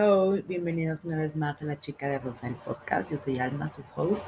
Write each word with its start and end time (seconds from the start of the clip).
Hello, 0.00 0.30
bienvenidos 0.46 1.00
una 1.02 1.16
vez 1.16 1.34
más 1.34 1.60
a 1.60 1.64
La 1.64 1.80
Chica 1.80 2.06
de 2.06 2.20
Rosa, 2.20 2.46
el 2.46 2.54
podcast. 2.54 3.10
Yo 3.10 3.16
soy 3.16 3.40
Alma, 3.40 3.66
su 3.66 3.82
host. 3.96 4.22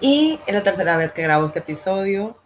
Y 0.00 0.40
es 0.46 0.54
la 0.54 0.62
tercera 0.62 0.96
vez 0.96 1.12
que 1.12 1.20
grabo 1.20 1.44
este 1.44 1.58
episodio 1.58 2.38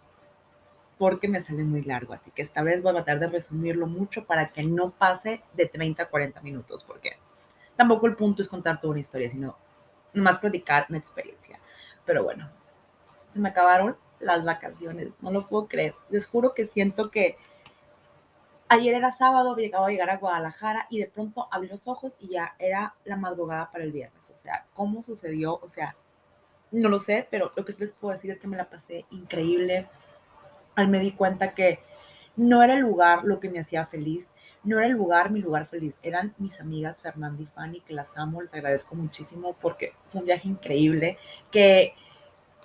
porque 0.97 1.29
me 1.29 1.39
sale 1.39 1.63
muy 1.63 1.83
largo. 1.83 2.11
Así 2.11 2.31
que 2.31 2.41
esta 2.41 2.63
vez 2.63 2.81
voy 2.81 2.91
a 2.91 2.95
tratar 2.95 3.19
de 3.19 3.27
resumirlo 3.27 3.87
mucho 3.87 4.25
para 4.25 4.51
que 4.51 4.61
no 4.63 4.91
pase 4.91 5.41
de 5.53 5.67
30 5.67 6.03
a 6.03 6.09
40 6.09 6.41
minutos, 6.41 6.83
porque 6.83 7.17
tampoco 7.77 8.07
el 8.07 8.17
punto 8.17 8.41
es 8.41 8.49
contar 8.49 8.81
toda 8.81 8.91
una 8.91 8.99
historia, 8.99 9.29
sino 9.29 9.55
nomás 10.13 10.39
platicar 10.39 10.85
una 10.89 10.97
experiencia. 10.97 11.61
Pero 12.03 12.25
bueno, 12.25 12.51
se 13.31 13.39
me 13.39 13.47
acabaron 13.47 13.95
las 14.19 14.43
vacaciones, 14.43 15.13
no 15.21 15.31
lo 15.31 15.47
puedo 15.47 15.69
creer. 15.69 15.95
Les 16.09 16.27
juro 16.27 16.53
que 16.53 16.65
siento 16.65 17.09
que 17.09 17.37
Ayer 18.67 18.95
era 18.95 19.11
sábado, 19.11 19.55
llegaba 19.55 19.87
a 19.87 19.91
llegar 19.91 20.09
a 20.09 20.17
Guadalajara 20.17 20.87
y 20.89 20.99
de 20.99 21.07
pronto 21.07 21.47
abrí 21.51 21.67
los 21.67 21.87
ojos 21.87 22.15
y 22.19 22.29
ya 22.29 22.55
era 22.57 22.95
la 23.03 23.15
madrugada 23.15 23.71
para 23.71 23.83
el 23.83 23.91
viernes. 23.91 24.31
O 24.31 24.37
sea, 24.37 24.65
¿cómo 24.73 25.03
sucedió? 25.03 25.59
O 25.61 25.69
sea, 25.69 25.95
no 26.71 26.89
lo 26.89 26.97
sé, 26.97 27.27
pero 27.29 27.51
lo 27.55 27.63
que 27.63 27.73
les 27.73 27.91
puedo 27.91 28.13
decir 28.13 28.31
es 28.31 28.39
que 28.39 28.47
me 28.47 28.57
la 28.57 28.69
pasé 28.69 29.05
increíble. 29.11 29.87
Al 30.75 30.87
me 30.87 30.99
di 30.99 31.11
cuenta 31.11 31.53
que 31.53 31.79
no 32.35 32.63
era 32.63 32.73
el 32.73 32.81
lugar 32.81 33.23
lo 33.23 33.39
que 33.39 33.49
me 33.49 33.59
hacía 33.59 33.85
feliz, 33.85 34.31
no 34.63 34.79
era 34.79 34.87
el 34.87 34.93
lugar 34.93 35.29
mi 35.29 35.41
lugar 35.41 35.67
feliz, 35.67 35.99
eran 36.01 36.33
mis 36.39 36.59
amigas 36.59 36.99
Fernanda 36.99 37.43
y 37.43 37.45
Fanny, 37.45 37.81
que 37.81 37.93
las 37.93 38.17
amo, 38.17 38.41
les 38.41 38.53
agradezco 38.53 38.95
muchísimo 38.95 39.53
porque 39.53 39.93
fue 40.07 40.21
un 40.21 40.25
viaje 40.25 40.49
increíble, 40.49 41.17
que, 41.51 41.93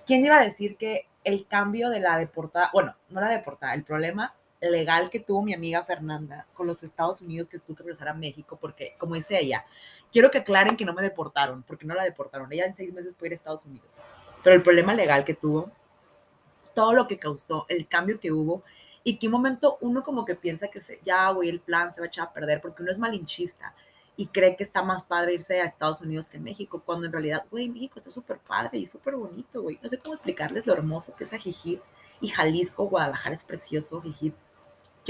¿quién 0.06 0.24
iba 0.24 0.38
a 0.38 0.42
decir 0.42 0.76
que 0.76 1.06
el 1.24 1.46
cambio 1.46 1.90
de 1.90 2.00
la 2.00 2.16
deportada, 2.16 2.70
bueno, 2.72 2.96
no 3.10 3.20
la 3.20 3.28
deportada, 3.28 3.74
el 3.74 3.84
problema 3.84 4.34
legal 4.60 5.08
que 5.08 5.20
tuvo 5.20 5.42
mi 5.42 5.54
amiga 5.54 5.82
Fernanda 5.82 6.46
con 6.52 6.66
los 6.66 6.82
Estados 6.82 7.20
Unidos 7.20 7.48
que 7.48 7.58
tuvo 7.58 7.76
que 7.76 7.82
regresar 7.84 8.08
a 8.08 8.14
México, 8.14 8.58
porque 8.60 8.94
como 8.98 9.14
dice 9.14 9.38
ella, 9.38 9.64
quiero 10.12 10.30
que 10.30 10.38
aclaren 10.38 10.76
que 10.76 10.84
no 10.84 10.92
me 10.92 11.02
deportaron, 11.02 11.62
porque 11.62 11.86
no 11.86 11.94
la 11.94 12.04
deportaron. 12.04 12.52
Ella 12.52 12.66
en 12.66 12.74
seis 12.74 12.92
meses 12.92 13.14
puede 13.14 13.28
ir 13.28 13.32
a 13.32 13.36
Estados 13.36 13.64
Unidos. 13.64 14.02
Pero 14.42 14.56
el 14.56 14.62
problema 14.62 14.94
legal 14.94 15.24
que 15.24 15.34
tuvo, 15.34 15.70
todo 16.74 16.92
lo 16.92 17.06
que 17.06 17.18
causó, 17.18 17.66
el 17.68 17.86
cambio 17.88 18.20
que 18.20 18.32
hubo, 18.32 18.62
y 19.02 19.18
que 19.18 19.28
momento 19.28 19.78
uno 19.80 20.02
como 20.04 20.24
que 20.24 20.34
piensa 20.34 20.68
que 20.68 20.80
se, 20.80 21.00
ya, 21.02 21.30
güey, 21.30 21.48
el 21.48 21.60
plan 21.60 21.90
se 21.92 22.00
va 22.00 22.06
a 22.06 22.08
echar 22.08 22.28
a 22.28 22.32
perder, 22.32 22.60
porque 22.60 22.82
uno 22.82 22.92
es 22.92 22.98
malinchista 22.98 23.74
y 24.16 24.26
cree 24.26 24.54
que 24.56 24.62
está 24.62 24.82
más 24.82 25.02
padre 25.02 25.34
irse 25.34 25.60
a 25.60 25.64
Estados 25.64 26.02
Unidos 26.02 26.28
que 26.28 26.38
México, 26.38 26.82
cuando 26.84 27.06
en 27.06 27.12
realidad, 27.12 27.46
güey, 27.50 27.70
México 27.70 27.98
está 27.98 28.10
súper 28.10 28.38
padre 28.38 28.78
y 28.78 28.84
súper 28.84 29.16
bonito, 29.16 29.62
güey. 29.62 29.78
No 29.82 29.88
sé 29.88 29.98
cómo 29.98 30.14
explicarles 30.14 30.66
lo 30.66 30.74
hermoso 30.74 31.14
que 31.16 31.24
es 31.24 31.32
Ajijit 31.32 31.80
y 32.20 32.28
Jalisco, 32.28 32.84
Guadalajara 32.84 33.34
es 33.34 33.44
precioso, 33.44 33.98
Ajijit 34.00 34.34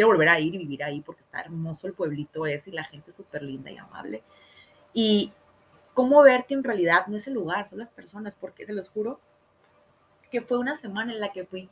quiero 0.00 0.12
volver 0.12 0.30
a 0.30 0.40
ir 0.40 0.54
y 0.54 0.58
vivir 0.58 0.82
ahí 0.82 1.02
porque 1.02 1.20
está 1.20 1.42
hermoso 1.42 1.86
el 1.86 1.92
pueblito 1.92 2.46
ese 2.46 2.70
y 2.70 2.72
la 2.72 2.84
gente 2.84 3.12
súper 3.12 3.42
linda 3.42 3.70
y 3.70 3.76
amable. 3.76 4.22
Y 4.94 5.30
cómo 5.92 6.22
ver 6.22 6.46
que 6.46 6.54
en 6.54 6.64
realidad 6.64 7.06
no 7.06 7.18
es 7.18 7.26
el 7.26 7.34
lugar, 7.34 7.68
son 7.68 7.80
las 7.80 7.90
personas, 7.90 8.34
porque 8.34 8.64
se 8.64 8.72
los 8.72 8.88
juro 8.88 9.20
que 10.30 10.40
fue 10.40 10.56
una 10.56 10.74
semana 10.74 11.12
en 11.12 11.20
la 11.20 11.32
que 11.32 11.44
fui 11.44 11.68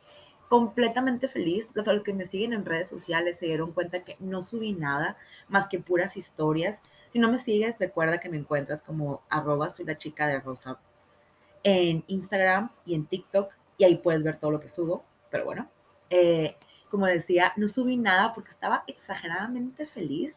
completamente 0.50 1.26
feliz. 1.26 1.70
Los 1.72 2.02
que 2.02 2.12
me 2.12 2.26
siguen 2.26 2.52
en 2.52 2.66
redes 2.66 2.90
sociales 2.90 3.38
se 3.38 3.46
dieron 3.46 3.72
cuenta 3.72 4.04
que 4.04 4.16
no 4.20 4.42
subí 4.42 4.74
nada 4.74 5.16
más 5.48 5.66
que 5.66 5.78
puras 5.78 6.18
historias. 6.18 6.82
Si 7.08 7.18
no 7.18 7.30
me 7.30 7.38
sigues, 7.38 7.78
recuerda 7.78 8.20
que 8.20 8.28
me 8.28 8.36
encuentras 8.36 8.82
como 8.82 9.22
arroba 9.30 9.70
soy 9.70 9.86
la 9.86 9.96
chica 9.96 10.26
de 10.26 10.40
rosa 10.40 10.78
en 11.62 12.04
Instagram 12.08 12.72
y 12.84 12.94
en 12.94 13.06
TikTok 13.06 13.50
y 13.78 13.84
ahí 13.84 13.96
puedes 13.96 14.22
ver 14.22 14.38
todo 14.38 14.50
lo 14.50 14.60
que 14.60 14.68
subo. 14.68 15.02
Pero 15.30 15.46
bueno, 15.46 15.70
eh, 16.10 16.58
como 16.90 17.06
decía, 17.06 17.52
no 17.56 17.68
subí 17.68 17.96
nada 17.96 18.34
porque 18.34 18.50
estaba 18.50 18.84
exageradamente 18.86 19.86
feliz 19.86 20.36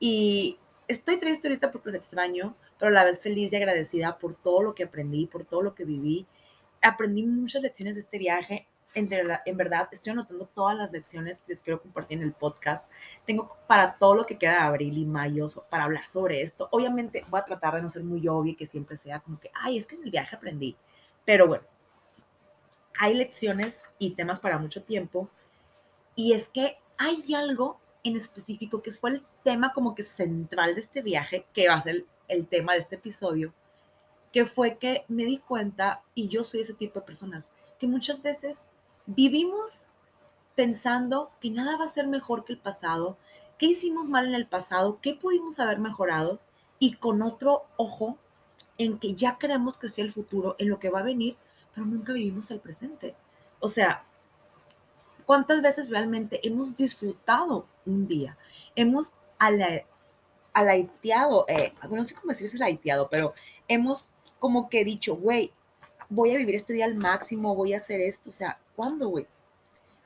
y 0.00 0.58
estoy 0.86 1.18
triste 1.18 1.48
ahorita 1.48 1.70
porque 1.70 1.90
los 1.90 1.96
extraño, 1.96 2.56
pero 2.78 2.90
a 2.90 2.94
la 2.94 3.04
vez 3.04 3.20
feliz 3.20 3.52
y 3.52 3.56
agradecida 3.56 4.18
por 4.18 4.34
todo 4.36 4.62
lo 4.62 4.74
que 4.74 4.84
aprendí, 4.84 5.26
por 5.26 5.44
todo 5.44 5.62
lo 5.62 5.74
que 5.74 5.84
viví. 5.84 6.26
Aprendí 6.82 7.24
muchas 7.24 7.62
lecciones 7.62 7.94
de 7.94 8.00
este 8.00 8.18
viaje. 8.18 8.66
En 8.94 9.08
verdad, 9.08 9.42
en 9.44 9.56
verdad, 9.56 9.88
estoy 9.92 10.12
anotando 10.12 10.46
todas 10.46 10.76
las 10.76 10.90
lecciones 10.90 11.40
que 11.40 11.52
les 11.52 11.60
quiero 11.60 11.82
compartir 11.82 12.18
en 12.18 12.24
el 12.24 12.32
podcast. 12.32 12.90
Tengo 13.26 13.56
para 13.66 13.98
todo 13.98 14.14
lo 14.14 14.26
que 14.26 14.38
queda 14.38 14.52
de 14.52 14.58
abril 14.60 14.96
y 14.96 15.04
mayo 15.04 15.48
para 15.68 15.84
hablar 15.84 16.06
sobre 16.06 16.40
esto. 16.40 16.68
Obviamente 16.70 17.24
voy 17.28 17.40
a 17.40 17.44
tratar 17.44 17.74
de 17.74 17.82
no 17.82 17.90
ser 17.90 18.02
muy 18.02 18.26
obvio 18.26 18.52
y 18.52 18.56
que 18.56 18.66
siempre 18.66 18.96
sea 18.96 19.20
como 19.20 19.38
que, 19.38 19.50
ay, 19.54 19.76
es 19.76 19.86
que 19.86 19.96
en 19.96 20.04
el 20.04 20.10
viaje 20.10 20.36
aprendí. 20.36 20.76
Pero 21.24 21.46
bueno, 21.46 21.64
hay 22.98 23.14
lecciones 23.14 23.76
y 23.98 24.12
temas 24.12 24.40
para 24.40 24.58
mucho 24.58 24.82
tiempo 24.82 25.28
y 26.18 26.32
es 26.32 26.48
que 26.48 26.78
hay 26.96 27.32
algo 27.32 27.78
en 28.02 28.16
específico 28.16 28.82
que 28.82 28.90
fue 28.90 29.10
el 29.10 29.26
tema 29.44 29.72
como 29.72 29.94
que 29.94 30.02
central 30.02 30.74
de 30.74 30.80
este 30.80 31.00
viaje, 31.00 31.46
que 31.52 31.68
va 31.68 31.74
a 31.74 31.82
ser 31.82 32.06
el, 32.26 32.48
tema 32.48 32.72
de 32.72 32.80
este 32.80 32.96
episodio, 32.96 33.54
que 34.32 34.44
fue 34.44 34.78
que 34.78 35.04
me 35.06 35.24
di 35.24 35.38
cuenta, 35.38 36.02
y 36.16 36.26
yo 36.26 36.42
soy 36.42 36.62
ese 36.62 36.74
tipo 36.74 36.98
de 36.98 37.06
personas, 37.06 37.52
que 37.78 37.86
muchas 37.86 38.20
veces 38.20 38.62
vivimos 39.06 39.86
pensando 40.56 41.30
que 41.40 41.50
nada 41.50 41.76
va 41.76 41.84
a 41.84 41.86
ser 41.86 42.08
mejor 42.08 42.44
que 42.44 42.54
el 42.54 42.58
pasado, 42.58 43.16
qué 43.56 43.66
hicimos 43.66 44.08
mal 44.08 44.26
en 44.26 44.34
el 44.34 44.48
pasado, 44.48 44.98
qué 45.00 45.14
pudimos 45.14 45.60
haber 45.60 45.78
mejorado, 45.78 46.40
y 46.80 46.94
con 46.94 47.22
otro 47.22 47.66
ojo 47.76 48.18
en 48.76 48.98
que 48.98 49.14
ya 49.14 49.38
queremos 49.38 49.78
que 49.78 49.88
sea 49.88 50.04
el 50.04 50.10
futuro, 50.10 50.56
en 50.58 50.68
lo 50.68 50.80
que 50.80 50.90
va 50.90 50.98
a 50.98 51.04
venir, 51.04 51.36
pero 51.72 51.86
nunca 51.86 52.12
vivimos 52.12 52.50
el 52.50 52.58
presente. 52.58 53.14
O 53.60 53.68
sea, 53.68 54.04
¿Cuántas 55.28 55.60
veces 55.60 55.90
realmente 55.90 56.40
hemos 56.42 56.74
disfrutado 56.74 57.66
un 57.84 58.08
día? 58.08 58.38
Hemos 58.74 59.12
alaiteado, 60.54 61.44
eh, 61.48 61.74
no 61.90 62.02
sé 62.02 62.14
cómo 62.14 62.32
decirse 62.32 62.56
alaiteado, 62.56 63.10
pero 63.10 63.34
hemos 63.68 64.10
como 64.38 64.70
que 64.70 64.86
dicho, 64.86 65.16
güey, 65.16 65.52
voy 66.08 66.30
a 66.30 66.38
vivir 66.38 66.54
este 66.54 66.72
día 66.72 66.86
al 66.86 66.94
máximo, 66.94 67.54
voy 67.54 67.74
a 67.74 67.76
hacer 67.76 68.00
esto. 68.00 68.30
O 68.30 68.32
sea, 68.32 68.58
¿cuándo, 68.74 69.08
güey? 69.08 69.26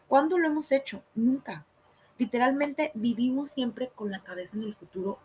¿Cuándo 0.08 0.38
lo 0.38 0.48
hemos 0.48 0.72
hecho? 0.72 1.04
Nunca. 1.14 1.64
Literalmente 2.18 2.90
vivimos 2.94 3.50
siempre 3.50 3.92
con 3.94 4.10
la 4.10 4.24
cabeza 4.24 4.56
en 4.56 4.64
el 4.64 4.74
futuro, 4.74 5.20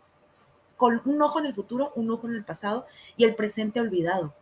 con 0.76 1.02
un 1.06 1.20
ojo 1.22 1.40
en 1.40 1.46
el 1.46 1.54
futuro, 1.54 1.92
un 1.96 2.08
ojo 2.12 2.28
en 2.28 2.36
el 2.36 2.44
pasado 2.44 2.86
y 3.16 3.24
el 3.24 3.34
presente 3.34 3.80
olvidado. 3.80 4.32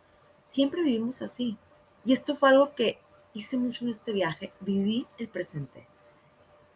Siempre 0.49 0.83
vivimos 0.83 1.23
así. 1.23 1.57
Y 2.05 2.13
esto 2.13 2.35
fue 2.35 2.49
algo 2.49 2.75
que 2.75 2.99
hice 3.37 3.57
mucho 3.57 3.85
en 3.85 3.91
este 3.91 4.11
viaje, 4.11 4.51
viví 4.59 5.07
el 5.17 5.27
presente. 5.27 5.87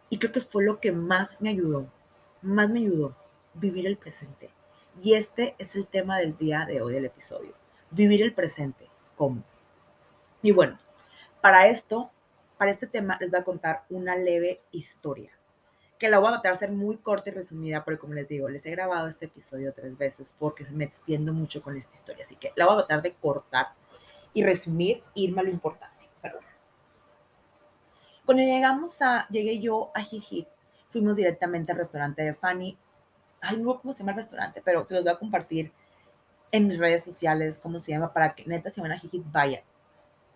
Y 0.09 0.19
creo 0.19 0.31
que 0.31 0.41
fue 0.41 0.63
lo 0.63 0.79
que 0.79 0.91
más 0.91 1.39
me 1.41 1.49
ayudó, 1.49 1.87
más 2.41 2.69
me 2.69 2.79
ayudó, 2.79 3.15
vivir 3.53 3.87
el 3.87 3.97
presente. 3.97 4.51
Y 5.01 5.13
este 5.13 5.55
es 5.57 5.75
el 5.75 5.87
tema 5.87 6.19
del 6.19 6.37
día 6.37 6.65
de 6.65 6.81
hoy 6.81 6.93
del 6.93 7.05
episodio, 7.05 7.53
vivir 7.89 8.21
el 8.21 8.33
presente. 8.33 8.87
¿Cómo? 9.15 9.43
Y 10.41 10.51
bueno, 10.51 10.77
para 11.39 11.67
esto, 11.67 12.11
para 12.57 12.71
este 12.71 12.87
tema 12.87 13.17
les 13.19 13.31
voy 13.31 13.39
a 13.39 13.43
contar 13.43 13.83
una 13.89 14.15
leve 14.15 14.61
historia, 14.71 15.31
que 15.97 16.09
la 16.09 16.19
voy 16.19 16.29
a 16.29 16.33
tratar 16.33 16.53
a 16.53 16.55
ser 16.55 16.71
muy 16.71 16.97
corta 16.97 17.29
y 17.29 17.33
resumida, 17.33 17.83
porque 17.83 17.99
como 17.99 18.13
les 18.13 18.27
digo, 18.27 18.49
les 18.49 18.65
he 18.65 18.71
grabado 18.71 19.07
este 19.07 19.25
episodio 19.25 19.73
tres 19.73 19.97
veces 19.97 20.33
porque 20.37 20.65
me 20.71 20.85
extiendo 20.85 21.31
mucho 21.33 21.61
con 21.61 21.77
esta 21.77 21.95
historia, 21.95 22.23
así 22.23 22.35
que 22.35 22.51
la 22.55 22.65
voy 22.65 22.73
a 22.73 22.77
tratar 22.79 23.01
de 23.01 23.13
cortar 23.13 23.67
y 24.33 24.43
resumir, 24.43 25.03
irme 25.13 25.41
a 25.41 25.43
lo 25.43 25.49
importante. 25.49 26.00
Cuando 28.25 28.43
llegamos 28.43 29.01
a, 29.01 29.27
llegué 29.29 29.59
yo 29.59 29.91
a 29.93 30.01
Jijit, 30.01 30.47
fuimos 30.89 31.15
directamente 31.15 31.71
al 31.71 31.77
restaurante 31.77 32.21
de 32.21 32.33
Fanny. 32.33 32.77
Ay, 33.41 33.57
no 33.57 33.79
cómo 33.79 33.93
se 33.93 33.99
llama 33.99 34.11
el 34.11 34.17
restaurante, 34.17 34.61
pero 34.63 34.83
se 34.83 34.93
los 34.93 35.03
voy 35.03 35.13
a 35.13 35.17
compartir 35.17 35.71
en 36.51 36.67
mis 36.67 36.77
redes 36.77 37.03
sociales, 37.03 37.59
cómo 37.61 37.79
se 37.79 37.91
llama, 37.91 38.13
para 38.13 38.35
que 38.35 38.45
neta, 38.45 38.69
si 38.69 38.81
van 38.81 38.91
a 38.91 38.99
Jijit, 38.99 39.23
vayan. 39.31 39.61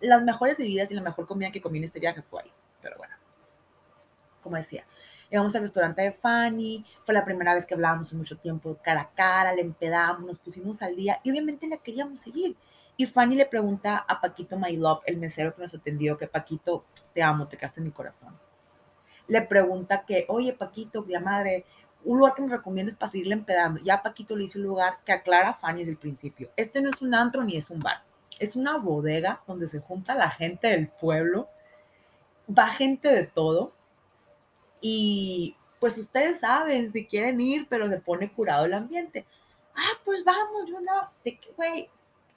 Las 0.00 0.22
mejores 0.22 0.56
bebidas 0.56 0.90
y 0.90 0.94
la 0.94 1.02
mejor 1.02 1.26
comida 1.26 1.50
que 1.50 1.60
comí 1.60 1.78
en 1.78 1.84
este 1.84 2.00
viaje 2.00 2.22
fue 2.22 2.42
ahí, 2.42 2.52
pero 2.82 2.96
bueno, 2.98 3.14
como 4.42 4.56
decía, 4.56 4.86
llegamos 5.30 5.54
al 5.54 5.62
restaurante 5.62 6.02
de 6.02 6.12
Fanny, 6.12 6.84
fue 7.04 7.14
la 7.14 7.24
primera 7.24 7.54
vez 7.54 7.66
que 7.66 7.74
hablábamos 7.74 8.12
en 8.12 8.18
mucho 8.18 8.36
tiempo 8.36 8.76
cara 8.82 9.02
a 9.02 9.10
cara, 9.10 9.52
le 9.52 9.62
empedamos, 9.62 10.26
nos 10.26 10.38
pusimos 10.38 10.82
al 10.82 10.96
día 10.96 11.20
y 11.22 11.30
obviamente 11.30 11.66
la 11.66 11.78
queríamos 11.78 12.20
seguir. 12.20 12.56
Y 12.96 13.04
Fanny 13.04 13.36
le 13.36 13.46
pregunta 13.46 13.98
a 14.08 14.20
Paquito 14.20 14.58
My 14.58 14.74
Love, 14.74 15.02
el 15.04 15.18
mesero 15.18 15.54
que 15.54 15.62
nos 15.62 15.74
atendió, 15.74 16.16
que 16.16 16.26
Paquito, 16.26 16.84
te 17.12 17.22
amo, 17.22 17.46
te 17.46 17.56
quedaste 17.56 17.80
en 17.80 17.84
mi 17.84 17.90
corazón. 17.92 18.34
Le 19.26 19.42
pregunta 19.42 20.04
que, 20.06 20.24
oye, 20.28 20.54
Paquito, 20.54 21.04
la 21.08 21.20
madre, 21.20 21.66
un 22.04 22.18
lugar 22.18 22.34
que 22.34 22.42
me 22.42 22.48
recomiendes 22.48 22.94
para 22.94 23.10
seguirle 23.10 23.34
empedando. 23.34 23.80
Ya 23.82 24.02
Paquito 24.02 24.34
le 24.36 24.44
hizo 24.44 24.58
un 24.58 24.64
lugar 24.64 24.98
que 25.04 25.12
aclara 25.12 25.50
a 25.50 25.54
Fanny 25.54 25.80
desde 25.80 25.92
el 25.92 25.98
principio. 25.98 26.50
Este 26.56 26.80
no 26.80 26.88
es 26.88 27.02
un 27.02 27.14
antro 27.14 27.44
ni 27.44 27.56
es 27.56 27.68
un 27.68 27.80
bar. 27.80 28.02
Es 28.38 28.56
una 28.56 28.78
bodega 28.78 29.42
donde 29.46 29.68
se 29.68 29.80
junta 29.80 30.14
la 30.14 30.30
gente 30.30 30.68
del 30.68 30.88
pueblo. 30.88 31.48
Va 32.48 32.68
gente 32.68 33.08
de 33.08 33.24
todo. 33.26 33.72
Y 34.88 35.56
pues 35.80 35.98
ustedes 35.98 36.38
saben 36.38 36.92
si 36.92 37.06
quieren 37.06 37.40
ir, 37.40 37.66
pero 37.68 37.88
se 37.88 38.00
pone 38.00 38.32
curado 38.32 38.66
el 38.66 38.72
ambiente. 38.72 39.26
Ah, 39.74 39.98
pues 40.04 40.24
vamos, 40.24 40.64
yo 40.68 40.80
no, 40.80 41.10
güey, 41.56 41.90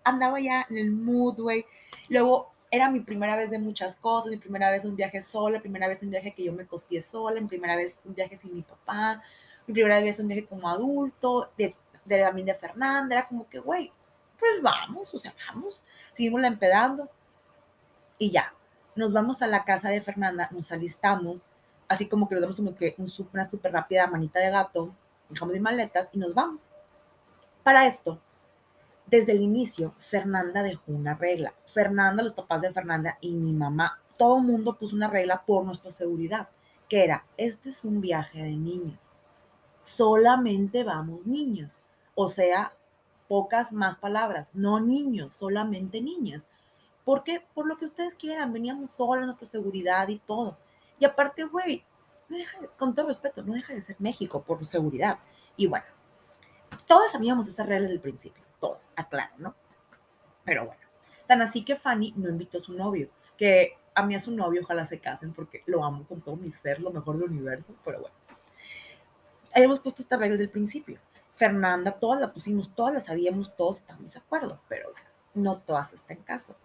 andaba 0.03 0.39
ya 0.39 0.65
en 0.67 0.79
el 0.79 0.89
mood, 0.89 1.39
güey. 1.39 1.63
Luego 2.07 2.51
era 2.71 2.89
mi 2.89 3.01
primera 3.01 3.35
vez 3.35 3.51
de 3.51 3.59
muchas 3.59 3.95
cosas, 3.95 4.31
mi 4.31 4.37
primera 4.37 4.71
vez 4.71 4.83
un 4.83 4.95
viaje 4.95 5.21
sola, 5.21 5.59
primera 5.59 5.87
vez 5.87 6.01
un 6.01 6.09
viaje 6.09 6.33
que 6.33 6.43
yo 6.43 6.51
me 6.51 6.65
costeé 6.65 7.01
sola, 7.01 7.39
mi 7.39 7.47
primera 7.47 7.75
vez 7.75 7.95
un 8.03 8.15
viaje 8.15 8.35
sin 8.35 8.55
mi 8.55 8.63
papá. 8.63 9.21
mi 9.67 9.73
primera 9.75 10.01
vez 10.01 10.19
un 10.19 10.27
viaje 10.27 10.47
como 10.47 10.67
adulto, 10.69 11.51
de, 11.55 11.75
de 12.05 12.17
de 12.17 12.53
Fernanda, 12.55 13.15
era 13.15 13.27
como 13.27 13.47
que, 13.47 13.59
güey, 13.59 13.91
pues 14.39 14.59
vamos, 14.63 15.13
o 15.13 15.19
sea, 15.19 15.35
vamos, 15.47 15.83
seguimos 16.13 16.41
la 16.41 16.47
empedando 16.47 17.09
y 18.17 18.31
ya, 18.31 18.55
nos 18.95 19.13
vamos 19.13 19.39
a 19.43 19.47
la 19.47 19.63
casa 19.65 19.89
de 19.89 20.01
Fernanda, 20.01 20.49
nos 20.51 20.71
alistamos, 20.71 21.47
así 21.89 22.07
como 22.07 22.29
que 22.29 22.35
nos 22.35 22.41
damos 22.41 22.55
como 22.55 22.75
que 22.75 22.95
un, 22.97 23.11
una 23.33 23.49
súper 23.49 23.73
rápida 23.73 24.07
manita 24.07 24.39
de 24.39 24.51
gato, 24.51 24.93
dejamos 25.27 25.53
mis 25.53 25.61
maletas 25.61 26.07
y 26.13 26.19
nos 26.19 26.33
vamos. 26.33 26.69
Para 27.63 27.87
esto, 27.87 28.19
desde 29.07 29.31
el 29.31 29.41
inicio, 29.41 29.93
Fernanda 29.99 30.63
dejó 30.63 30.91
una 30.91 31.15
regla. 31.15 31.53
Fernanda, 31.65 32.23
los 32.23 32.33
papás 32.33 32.61
de 32.61 32.71
Fernanda 32.71 33.17
y 33.19 33.33
mi 33.33 33.51
mamá, 33.51 33.99
todo 34.17 34.37
el 34.37 34.43
mundo 34.43 34.77
puso 34.77 34.95
una 34.95 35.09
regla 35.09 35.43
por 35.45 35.65
nuestra 35.65 35.91
seguridad, 35.91 36.49
que 36.87 37.03
era, 37.03 37.25
este 37.35 37.69
es 37.69 37.83
un 37.83 38.01
viaje 38.01 38.43
de 38.43 38.55
niñas. 38.55 39.19
Solamente 39.81 40.83
vamos 40.83 41.25
niñas. 41.25 41.83
O 42.13 42.29
sea, 42.29 42.73
pocas 43.27 43.73
más 43.73 43.97
palabras, 43.97 44.51
no 44.53 44.79
niños, 44.79 45.35
solamente 45.35 46.01
niñas. 46.01 46.47
Porque 47.03 47.41
por 47.53 47.65
lo 47.65 47.77
que 47.77 47.85
ustedes 47.85 48.15
quieran, 48.15 48.53
veníamos 48.53 48.91
solas, 48.91 49.25
nuestra 49.25 49.47
seguridad 49.47 50.07
y 50.09 50.19
todo. 50.19 50.57
Y 50.99 51.05
aparte, 51.05 51.43
güey, 51.45 51.85
con 52.77 52.93
todo 52.93 53.07
respeto, 53.07 53.41
no 53.43 53.53
deja 53.53 53.73
de 53.73 53.81
ser 53.81 53.95
México 53.99 54.43
por 54.43 54.65
seguridad. 54.65 55.19
Y 55.55 55.67
bueno, 55.67 55.85
todas 56.87 57.11
sabíamos 57.11 57.47
esas 57.47 57.65
reglas 57.65 57.83
desde 57.83 57.95
el 57.95 58.01
principio 58.01 58.43
todas, 58.59 58.91
aclaro, 58.95 59.33
¿no? 59.37 59.55
Pero 60.43 60.65
bueno, 60.65 60.81
tan 61.27 61.41
así 61.41 61.63
que 61.63 61.75
Fanny 61.75 62.13
no 62.15 62.29
invitó 62.29 62.59
a 62.59 62.61
su 62.61 62.73
novio, 62.73 63.09
que 63.37 63.77
a 63.95 64.03
mí 64.03 64.15
a 64.15 64.19
su 64.19 64.31
novio 64.31 64.61
ojalá 64.63 64.85
se 64.85 64.99
casen 64.99 65.33
porque 65.33 65.63
lo 65.65 65.83
amo 65.83 66.05
con 66.07 66.21
todo 66.21 66.35
mi 66.35 66.51
ser, 66.51 66.79
lo 66.79 66.91
mejor 66.91 67.17
del 67.17 67.29
universo, 67.29 67.75
pero 67.83 68.01
bueno. 68.01 68.15
Habíamos 69.53 69.79
puesto 69.79 70.01
esta 70.01 70.15
regla 70.15 70.33
desde 70.33 70.45
el 70.45 70.51
principio. 70.51 70.99
Fernanda, 71.33 71.91
todas 71.91 72.19
la 72.19 72.31
pusimos, 72.31 72.73
todas 72.75 72.93
la 72.93 72.99
sabíamos, 72.99 73.55
todos 73.55 73.77
estamos 73.77 74.13
de 74.13 74.19
acuerdo, 74.19 74.61
pero 74.67 74.91
bueno, 74.91 75.07
no 75.33 75.57
todas 75.57 75.93
están 75.93 76.17
en 76.17 76.23
caso. 76.23 76.55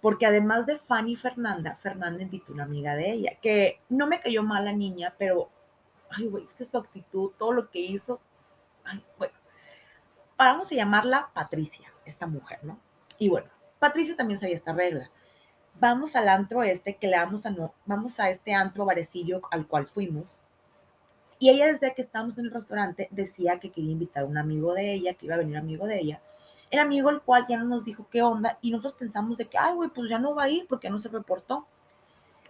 Porque 0.00 0.26
además 0.26 0.66
de 0.66 0.76
Fanny 0.76 1.16
Fernanda, 1.16 1.74
Fernanda 1.74 2.22
invitó 2.22 2.52
a 2.52 2.54
una 2.54 2.64
amiga 2.64 2.94
de 2.94 3.12
ella, 3.12 3.38
que 3.40 3.80
no 3.88 4.06
me 4.06 4.20
cayó 4.20 4.42
mal 4.42 4.64
la 4.64 4.72
niña, 4.72 5.14
pero, 5.18 5.50
ay, 6.10 6.26
güey, 6.26 6.44
es 6.44 6.54
que 6.54 6.64
su 6.64 6.76
actitud, 6.76 7.32
todo 7.38 7.52
lo 7.52 7.70
que 7.70 7.80
hizo, 7.80 8.20
ay, 8.84 9.04
bueno, 9.18 9.34
vamos 10.36 10.70
a 10.70 10.74
llamarla 10.74 11.30
Patricia, 11.34 11.92
esta 12.04 12.26
mujer, 12.26 12.60
¿no? 12.62 12.78
Y 13.18 13.28
bueno, 13.28 13.48
Patricia 13.78 14.16
también 14.16 14.38
sabía 14.38 14.54
esta 14.54 14.72
regla. 14.72 15.10
Vamos 15.78 16.16
al 16.16 16.28
antro 16.28 16.62
este 16.62 16.96
que 16.96 17.06
le 17.06 17.16
vamos 17.16 17.44
a 17.44 17.50
no, 17.50 17.74
vamos 17.84 18.18
a 18.20 18.30
este 18.30 18.54
antro 18.54 18.84
barecillo 18.84 19.42
al 19.50 19.66
cual 19.66 19.86
fuimos. 19.86 20.42
Y 21.38 21.50
ella 21.50 21.66
desde 21.66 21.94
que 21.94 22.02
estábamos 22.02 22.38
en 22.38 22.46
el 22.46 22.50
restaurante 22.50 23.08
decía 23.10 23.60
que 23.60 23.70
quería 23.70 23.92
invitar 23.92 24.22
a 24.22 24.26
un 24.26 24.38
amigo 24.38 24.72
de 24.72 24.94
ella, 24.94 25.14
que 25.14 25.26
iba 25.26 25.34
a 25.34 25.38
venir 25.38 25.56
un 25.56 25.62
amigo 25.62 25.86
de 25.86 25.98
ella. 25.98 26.22
El 26.70 26.80
amigo 26.80 27.10
el 27.10 27.20
cual 27.20 27.46
ya 27.48 27.56
no 27.58 27.64
nos 27.64 27.84
dijo 27.84 28.08
qué 28.10 28.22
onda 28.22 28.58
y 28.60 28.70
nosotros 28.70 28.94
pensamos 28.94 29.38
de 29.38 29.46
que, 29.46 29.58
ay, 29.58 29.74
güey, 29.74 29.88
pues 29.90 30.10
ya 30.10 30.18
no 30.18 30.34
va 30.34 30.44
a 30.44 30.48
ir 30.48 30.66
porque 30.66 30.90
no 30.90 30.98
se 30.98 31.08
reportó. 31.08 31.66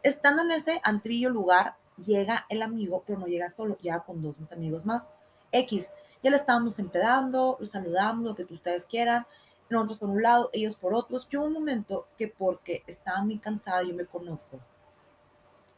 Estando 0.03 0.43
en 0.43 0.53
ese 0.53 0.81
antrillo 0.85 1.31
lugar, 1.31 1.77
llega 2.05 2.47
el 2.49 2.63
amigo, 2.63 3.03
pero 3.07 3.19
no 3.19 3.27
llega 3.27 3.51
solo, 3.51 3.77
llega 3.79 4.01
con 4.01 4.23
dos 4.23 4.39
mis 4.39 4.53
amigos 4.53 4.87
más. 4.87 5.09
X, 5.53 5.91
ya 6.23 6.31
le 6.31 6.37
estábamos 6.37 6.79
empedando, 6.79 7.57
los 7.61 7.71
saludamos, 7.71 8.25
lo 8.25 8.35
que 8.35 8.45
ustedes 8.53 8.87
quieran, 8.87 9.27
nosotros 9.69 9.99
por 9.99 10.11
un 10.11 10.23
lado, 10.23 10.51
ellos 10.53 10.77
por 10.77 10.95
otros. 10.95 11.29
Yo 11.29 11.43
un 11.43 11.53
momento 11.53 12.09
que 12.17 12.29
porque 12.29 12.83
estaba 12.87 13.23
muy 13.23 13.39
cansada, 13.39 13.83
yo 13.83 13.95
me 13.95 14.07
conozco, 14.07 14.59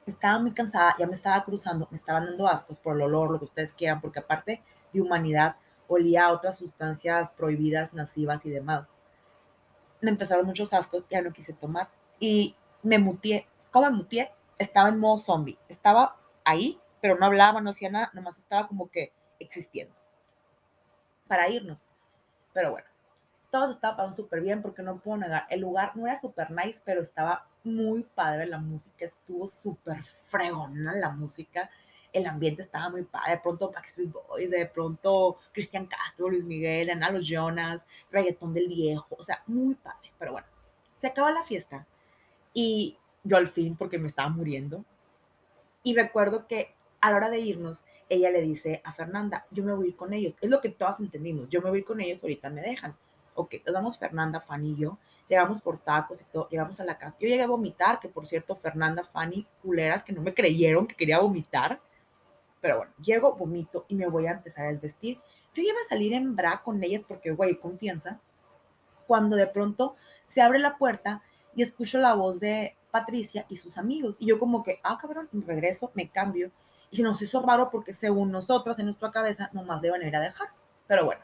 estaba 0.07 0.39
muy 0.39 0.53
cansada, 0.53 0.95
ya 0.99 1.07
me 1.07 1.15
estaba 1.15 1.45
cruzando, 1.45 1.89
me 1.91 1.97
estaban 1.97 2.27
dando 2.27 2.49
ascos 2.49 2.79
por 2.79 2.97
el 2.97 3.03
olor, 3.03 3.31
lo 3.31 3.39
que 3.39 3.45
ustedes 3.47 3.73
quieran, 3.75 4.01
porque 4.01 4.21
aparte 4.21 4.63
de 4.93 5.01
humanidad, 5.01 5.57
olía 5.89 6.27
a 6.27 6.33
otras 6.33 6.57
sustancias 6.57 7.33
prohibidas, 7.33 7.93
nocivas 7.93 8.47
y 8.47 8.51
demás. 8.51 8.97
Me 10.01 10.11
empezaron 10.11 10.47
muchos 10.47 10.73
ascos, 10.73 11.05
ya 11.11 11.21
no 11.23 11.33
quise 11.33 11.53
tomar. 11.53 11.89
Y 12.21 12.55
me 12.83 12.99
mutié. 12.99 13.49
¿Cómo 13.73 13.91
me 13.91 13.97
mutié? 13.97 14.33
Estaba 14.59 14.89
en 14.89 14.99
modo 14.99 15.19
zombie. 15.19 15.59
Estaba 15.69 16.17
ahí, 16.45 16.81
pero 17.01 17.17
no 17.19 17.27
hablaba, 17.27 17.61
no 17.61 17.71
hacía 17.71 17.91
nada, 17.91 18.11
nomás 18.15 18.39
estaba 18.39 18.69
como 18.69 18.91
que 18.91 19.13
existiendo 19.41 19.99
para 21.29 21.49
irnos. 21.49 21.89
Pero 22.53 22.73
bueno, 22.73 22.87
todo 23.51 23.67
se 23.67 23.75
estaba 23.75 23.97
pasando 23.97 24.17
súper 24.17 24.41
bien 24.41 24.63
porque 24.63 24.83
no 24.83 24.99
puedo 24.99 25.19
negar, 25.19 25.47
el 25.51 25.61
lugar 25.61 25.97
no 25.97 26.07
era 26.07 26.21
súper 26.21 26.51
nice, 26.51 26.81
pero 26.85 27.03
estaba 27.03 27.47
muy 27.63 28.03
padre 28.03 28.47
la 28.47 28.59
música, 28.59 29.05
estuvo 29.05 29.47
súper 29.47 30.03
fregona 30.03 30.95
la 30.95 31.11
música, 31.11 31.71
el 32.13 32.27
ambiente 32.27 32.63
estaba 32.63 32.89
muy 32.89 33.03
padre, 33.03 33.33
de 33.33 33.39
pronto 33.39 33.71
Backstreet 33.71 34.13
Boys, 34.13 34.51
de 34.51 34.67
pronto 34.67 35.39
Cristian 35.53 35.87
Castro, 35.87 36.29
Luis 36.29 36.45
Miguel, 36.45 36.91
Ana 36.91 37.11
Los 37.11 37.27
Jonas, 37.27 37.87
reggaetón 38.11 38.55
del 38.55 38.69
viejo, 38.69 39.17
o 39.19 39.23
sea, 39.23 39.43
muy 39.47 39.75
padre, 39.75 40.13
pero 40.19 40.33
bueno, 40.33 40.47
se 40.97 41.07
acaba 41.07 41.31
la 41.31 41.45
fiesta 41.45 41.87
y 42.55 42.97
yo 43.25 43.37
al 43.37 43.49
fin, 43.49 43.77
porque 43.77 43.99
me 43.99 44.07
estaba 44.07 44.29
muriendo, 44.29 44.85
y 45.83 45.95
recuerdo 45.95 46.47
que 46.47 46.75
a 47.01 47.11
la 47.11 47.17
hora 47.17 47.31
de 47.31 47.41
irnos, 47.41 47.85
ella 48.09 48.31
le 48.31 48.43
dice 48.43 48.81
a 48.85 48.93
Fernanda, 48.93 49.47
yo 49.51 49.65
me 49.65 49.73
voy 49.73 49.87
a 49.87 49.89
ir 49.91 49.97
con 49.97 50.13
ellos. 50.13 50.35
Es 50.41 50.51
lo 50.51 50.61
que 50.61 50.71
todas 50.71 51.01
entendimos, 51.01 51.49
yo 51.49 51.63
me 51.63 51.71
voy 51.71 51.79
a 51.79 51.81
ir 51.81 51.87
con 51.87 52.01
ellos, 52.01 52.23
ahorita 52.23 52.51
me 52.51 52.63
dejan. 52.63 52.97
Ok, 53.35 53.57
nos 53.65 53.75
vamos 53.75 53.99
Fernanda, 53.99 54.41
Fanny 54.41 54.73
y 54.73 54.77
yo, 54.77 54.99
llegamos 55.29 55.61
por 55.61 55.79
tacos 55.79 56.21
y 56.21 56.25
todo, 56.25 56.49
llegamos 56.49 56.81
a 56.81 56.85
la 56.85 56.99
casa. 56.99 57.17
Yo 57.21 57.29
llegué 57.29 57.43
a 57.43 57.47
vomitar, 57.47 58.01
que 58.01 58.09
por 58.09 58.27
cierto, 58.27 58.57
Fernanda, 58.57 59.05
Fanny, 59.05 59.47
culeras, 59.63 60.03
que 60.03 60.13
no 60.13 60.23
me 60.23 60.35
creyeron 60.35 60.87
que 60.87 60.97
quería 60.97 61.21
vomitar. 61.21 61.81
Pero 62.61 62.79
bueno, 62.79 62.93
llego, 63.03 63.35
vomito 63.37 63.85
y 63.89 63.95
me 63.95 64.09
voy 64.09 64.27
a 64.27 64.33
empezar 64.33 64.67
a 64.67 64.71
desvestir. 64.71 65.21
Yo 65.55 65.63
iba 65.63 65.79
a 65.85 65.89
salir 65.89 66.13
en 66.13 66.37
bra 66.37 66.63
con 66.65 66.83
ellas 66.83 67.03
porque, 67.07 67.31
güey, 67.31 67.59
confianza. 67.59 68.21
Cuando 69.07 69.37
de 69.37 69.47
pronto 69.47 69.97
se 70.27 70.43
abre 70.43 70.59
la 70.59 70.77
puerta 70.77 71.23
y 71.55 71.63
escucho 71.63 71.99
la 71.99 72.15
voz 72.15 72.41
de 72.41 72.77
Patricia 72.91 73.47
y 73.49 73.57
sus 73.57 73.79
amigos. 73.79 74.17
Y 74.19 74.27
yo 74.27 74.39
como 74.39 74.63
que, 74.63 74.81
ah, 74.83 74.99
cabrón, 75.01 75.29
regreso, 75.33 75.91
me 75.95 76.09
cambio 76.09 76.51
y 76.91 76.97
se 76.97 77.03
nos 77.03 77.21
hizo 77.21 77.43
raro 77.43 77.71
porque 77.71 77.93
según 77.93 78.31
nosotros, 78.31 78.79
en 78.79 78.87
nuestra 78.87 79.11
cabeza, 79.11 79.51
nomás 79.53 79.83
le 79.83 79.89
ir 79.89 80.17
a 80.17 80.21
dejar. 80.21 80.49
Pero 80.87 81.05
bueno. 81.05 81.23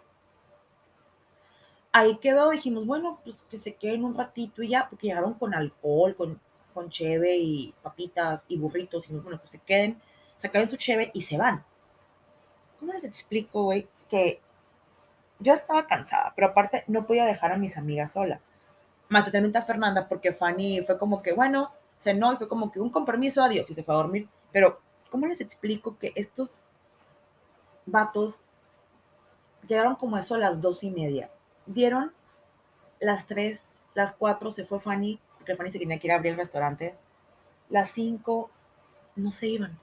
Ahí 1.92 2.16
quedó, 2.18 2.50
dijimos, 2.50 2.86
bueno, 2.86 3.20
pues 3.22 3.44
que 3.48 3.56
se 3.56 3.76
queden 3.76 4.04
un 4.04 4.16
ratito 4.16 4.62
y 4.62 4.68
ya, 4.68 4.88
porque 4.88 5.06
llegaron 5.06 5.34
con 5.34 5.54
alcohol, 5.54 6.16
con, 6.16 6.40
con 6.74 6.90
cheve 6.90 7.36
y 7.36 7.72
papitas 7.82 8.46
y 8.48 8.58
burritos, 8.58 9.08
y 9.08 9.14
bueno, 9.14 9.38
pues 9.38 9.50
se 9.50 9.60
queden, 9.60 10.02
sacaron 10.44 10.68
su 10.68 10.76
cheve 10.76 11.10
y 11.14 11.22
se 11.22 11.38
van. 11.38 11.64
¿Cómo 12.78 12.92
les 12.92 13.04
explico, 13.04 13.64
güey? 13.64 13.88
Que 14.10 14.40
yo 15.38 15.54
estaba 15.54 15.86
cansada, 15.86 16.32
pero 16.36 16.48
aparte 16.48 16.84
no 16.86 17.06
podía 17.06 17.24
dejar 17.24 17.52
a 17.52 17.56
mis 17.56 17.78
amigas 17.78 18.12
sola. 18.12 18.40
Más 19.08 19.20
especialmente 19.20 19.58
a 19.58 19.62
Fernanda, 19.62 20.06
porque 20.06 20.32
Fanny 20.32 20.82
fue 20.82 20.98
como 20.98 21.22
que, 21.22 21.32
bueno, 21.32 21.72
se 21.98 22.12
no, 22.12 22.32
y 22.32 22.36
fue 22.36 22.48
como 22.48 22.70
que 22.70 22.80
un 22.80 22.90
compromiso, 22.90 23.42
adiós, 23.42 23.70
y 23.70 23.74
se 23.74 23.82
fue 23.82 23.94
a 23.94 23.98
dormir. 23.98 24.28
Pero 24.52 24.80
¿cómo 25.10 25.26
les 25.26 25.40
explico 25.40 25.98
que 25.98 26.12
estos 26.14 26.50
vatos 27.86 28.42
llegaron 29.66 29.96
como 29.96 30.18
eso 30.18 30.34
a 30.34 30.38
las 30.38 30.60
dos 30.60 30.84
y 30.84 30.90
media? 30.90 31.30
Dieron 31.64 32.12
las 33.00 33.26
tres, 33.26 33.80
las 33.94 34.12
cuatro, 34.12 34.52
se 34.52 34.64
fue 34.64 34.78
Fanny, 34.78 35.18
porque 35.38 35.56
Fanny 35.56 35.72
se 35.72 35.78
tenía 35.78 35.98
que 35.98 36.06
ir 36.06 36.12
a 36.12 36.16
abrir 36.16 36.32
el 36.32 36.38
restaurante. 36.38 36.94
Las 37.70 37.90
cinco, 37.90 38.50
no 39.16 39.32
se 39.32 39.46
iban. 39.46 39.78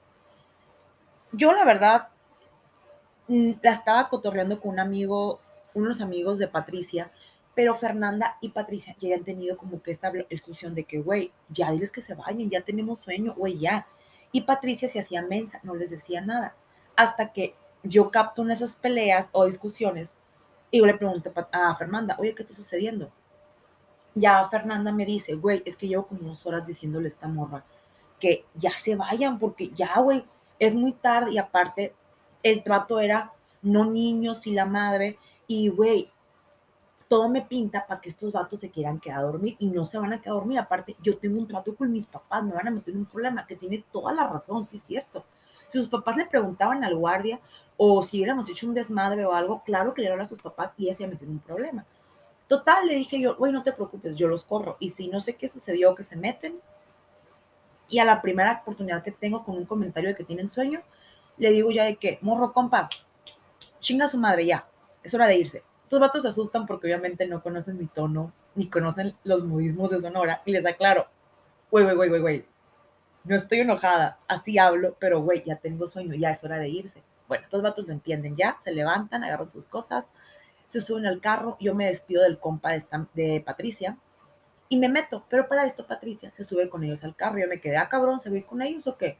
Yo, 1.32 1.52
la 1.52 1.64
verdad, 1.64 2.08
mm, 3.28 3.52
la 3.62 3.70
estaba 3.72 4.08
cotorreando 4.08 4.60
con 4.60 4.72
un 4.72 4.80
amigo, 4.80 5.40
unos 5.74 6.00
amigos 6.00 6.38
de 6.38 6.48
Patricia, 6.48 7.10
pero 7.54 7.74
Fernanda 7.74 8.36
y 8.40 8.50
Patricia 8.50 8.94
ya 8.98 9.08
habían 9.08 9.24
tenido 9.24 9.56
como 9.56 9.82
que 9.82 9.90
esta 9.90 10.10
discusión 10.30 10.74
de 10.74 10.84
que, 10.84 10.98
güey, 10.98 11.32
ya 11.48 11.70
diles 11.70 11.92
que 11.92 12.00
se 12.00 12.14
vayan, 12.14 12.50
ya 12.50 12.62
tenemos 12.62 13.00
sueño, 13.00 13.34
güey, 13.36 13.58
ya. 13.58 13.86
Y 14.30 14.42
Patricia 14.42 14.88
se 14.88 15.00
hacía 15.00 15.22
mensa, 15.22 15.60
no 15.62 15.74
les 15.74 15.90
decía 15.90 16.20
nada. 16.20 16.54
Hasta 16.96 17.32
que 17.32 17.54
yo 17.82 18.10
capto 18.10 18.42
en 18.42 18.50
esas 18.50 18.76
peleas 18.76 19.28
o 19.32 19.46
discusiones 19.46 20.14
y 20.70 20.78
yo 20.78 20.86
le 20.86 20.94
pregunto 20.94 21.32
a 21.52 21.74
Fernanda, 21.76 22.16
oye, 22.18 22.34
¿qué 22.34 22.42
está 22.42 22.54
sucediendo? 22.54 23.10
Ya 24.14 24.46
Fernanda 24.48 24.92
me 24.92 25.04
dice, 25.04 25.34
güey, 25.34 25.62
es 25.66 25.76
que 25.76 25.88
llevo 25.88 26.06
como 26.06 26.28
dos 26.28 26.46
horas 26.46 26.66
diciéndole 26.66 27.06
a 27.06 27.08
esta 27.08 27.28
morra 27.28 27.64
que 28.18 28.46
ya 28.54 28.70
se 28.76 28.96
vayan 28.96 29.38
porque 29.38 29.70
ya, 29.70 29.98
güey, 30.00 30.24
es 30.62 30.76
muy 30.76 30.92
tarde 30.92 31.32
y 31.32 31.38
aparte 31.38 31.92
el 32.44 32.62
trato 32.62 33.00
era 33.00 33.32
no 33.62 33.84
niños 33.84 34.46
y 34.46 34.52
la 34.52 34.64
madre 34.64 35.18
y, 35.48 35.68
güey, 35.68 36.08
todo 37.08 37.28
me 37.28 37.42
pinta 37.42 37.84
para 37.84 38.00
que 38.00 38.10
estos 38.10 38.32
vatos 38.32 38.60
se 38.60 38.70
quieran 38.70 39.00
quedar 39.00 39.18
a 39.18 39.22
dormir 39.22 39.56
y 39.58 39.66
no 39.70 39.84
se 39.84 39.98
van 39.98 40.12
a 40.12 40.20
quedar 40.20 40.34
a 40.34 40.38
dormir. 40.38 40.60
Aparte, 40.60 40.96
yo 41.02 41.18
tengo 41.18 41.40
un 41.40 41.48
trato 41.48 41.74
con 41.74 41.90
mis 41.90 42.06
papás, 42.06 42.44
me 42.44 42.52
van 42.52 42.68
a 42.68 42.70
meter 42.70 42.94
en 42.94 43.00
un 43.00 43.06
problema 43.06 43.44
que 43.44 43.56
tiene 43.56 43.84
toda 43.90 44.12
la 44.12 44.28
razón, 44.28 44.64
sí 44.64 44.76
es 44.76 44.84
cierto. 44.84 45.24
Si 45.68 45.78
sus 45.78 45.88
papás 45.88 46.16
le 46.16 46.26
preguntaban 46.26 46.84
al 46.84 46.94
guardia 46.94 47.40
o 47.76 48.00
si 48.00 48.18
hubiéramos 48.18 48.48
hecho 48.48 48.68
un 48.68 48.74
desmadre 48.74 49.24
o 49.24 49.32
algo, 49.32 49.64
claro 49.64 49.92
que 49.94 50.02
le 50.02 50.12
a 50.12 50.26
sus 50.26 50.40
papás 50.40 50.74
y 50.78 50.84
ella 50.84 50.94
se 50.94 51.02
iba 51.02 51.10
meter 51.10 51.26
en 51.26 51.34
un 51.34 51.40
problema. 51.40 51.84
Total, 52.46 52.86
le 52.86 52.94
dije 52.94 53.20
yo, 53.20 53.36
güey, 53.36 53.50
no 53.50 53.64
te 53.64 53.72
preocupes, 53.72 54.14
yo 54.14 54.28
los 54.28 54.44
corro. 54.44 54.76
Y 54.78 54.90
si 54.90 55.08
no 55.08 55.18
sé 55.18 55.34
qué 55.34 55.48
sucedió, 55.48 55.96
que 55.96 56.04
se 56.04 56.14
meten. 56.14 56.60
Y 57.92 57.98
a 57.98 58.06
la 58.06 58.22
primera 58.22 58.60
oportunidad 58.62 59.02
que 59.02 59.10
tengo 59.10 59.44
con 59.44 59.54
un 59.54 59.66
comentario 59.66 60.08
de 60.08 60.16
que 60.16 60.24
tienen 60.24 60.48
sueño, 60.48 60.80
le 61.36 61.50
digo 61.50 61.70
ya 61.70 61.84
de 61.84 61.96
que, 61.96 62.18
morro, 62.22 62.54
compa, 62.54 62.88
chinga 63.80 64.08
su 64.08 64.16
madre 64.16 64.46
ya, 64.46 64.66
es 65.02 65.12
hora 65.12 65.26
de 65.26 65.36
irse. 65.36 65.62
Tus 65.90 66.00
vatos 66.00 66.22
se 66.22 66.30
asustan 66.30 66.64
porque 66.66 66.86
obviamente 66.86 67.26
no 67.26 67.42
conocen 67.42 67.76
mi 67.76 67.86
tono, 67.86 68.32
ni 68.54 68.70
conocen 68.70 69.14
los 69.24 69.44
modismos 69.44 69.90
de 69.90 70.00
Sonora, 70.00 70.40
y 70.46 70.52
les 70.52 70.64
aclaro, 70.64 71.06
güey, 71.70 71.84
güey, 71.84 71.94
güey, 71.94 72.08
güey, 72.08 72.20
güey, 72.22 72.46
no 73.24 73.36
estoy 73.36 73.60
enojada, 73.60 74.18
así 74.26 74.56
hablo, 74.56 74.96
pero 74.98 75.20
güey, 75.20 75.44
ya 75.44 75.56
tengo 75.56 75.86
sueño, 75.86 76.14
ya 76.14 76.30
es 76.30 76.42
hora 76.44 76.58
de 76.58 76.70
irse. 76.70 77.02
Bueno, 77.28 77.44
estos 77.44 77.60
vatos 77.60 77.86
lo 77.86 77.92
entienden 77.92 78.36
ya, 78.36 78.56
se 78.62 78.72
levantan, 78.72 79.22
agarran 79.22 79.50
sus 79.50 79.66
cosas, 79.66 80.08
se 80.68 80.80
suben 80.80 81.04
al 81.04 81.20
carro, 81.20 81.58
yo 81.60 81.74
me 81.74 81.88
despido 81.88 82.22
del 82.22 82.38
compa 82.38 82.72
de, 82.72 82.82
de 83.12 83.42
Patricia 83.42 83.98
y 84.72 84.78
me 84.78 84.88
meto, 84.88 85.26
pero 85.28 85.48
para 85.48 85.66
esto 85.66 85.86
Patricia 85.86 86.32
se 86.34 86.44
sube 86.44 86.70
con 86.70 86.82
ellos 86.82 87.04
al 87.04 87.14
carro, 87.14 87.38
yo 87.38 87.46
me 87.46 87.60
quedé, 87.60 87.76
ah, 87.76 87.90
cabrón, 87.90 88.20
¿se 88.20 88.42
con 88.46 88.62
ellos 88.62 88.86
o 88.86 88.96
qué? 88.96 89.18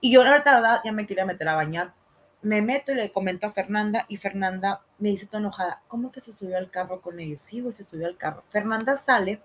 Y 0.00 0.10
yo 0.10 0.24
la 0.24 0.32
verdad 0.32 0.80
ya 0.84 0.90
me 0.90 1.06
quería 1.06 1.24
meter 1.24 1.48
a 1.48 1.54
bañar. 1.54 1.94
Me 2.42 2.60
meto 2.60 2.90
y 2.90 2.96
le 2.96 3.12
comento 3.12 3.46
a 3.46 3.52
Fernanda 3.52 4.04
y 4.08 4.16
Fernanda 4.16 4.82
me 4.98 5.10
dice 5.10 5.26
toda 5.26 5.38
enojada, 5.38 5.82
¿cómo 5.86 6.10
que 6.10 6.20
se 6.20 6.32
subió 6.32 6.58
al 6.58 6.72
carro 6.72 7.00
con 7.02 7.20
ellos? 7.20 7.40
Sí, 7.40 7.64
se 7.70 7.84
subió 7.84 8.08
al 8.08 8.16
carro. 8.16 8.42
Fernanda 8.48 8.96
sale 8.96 9.40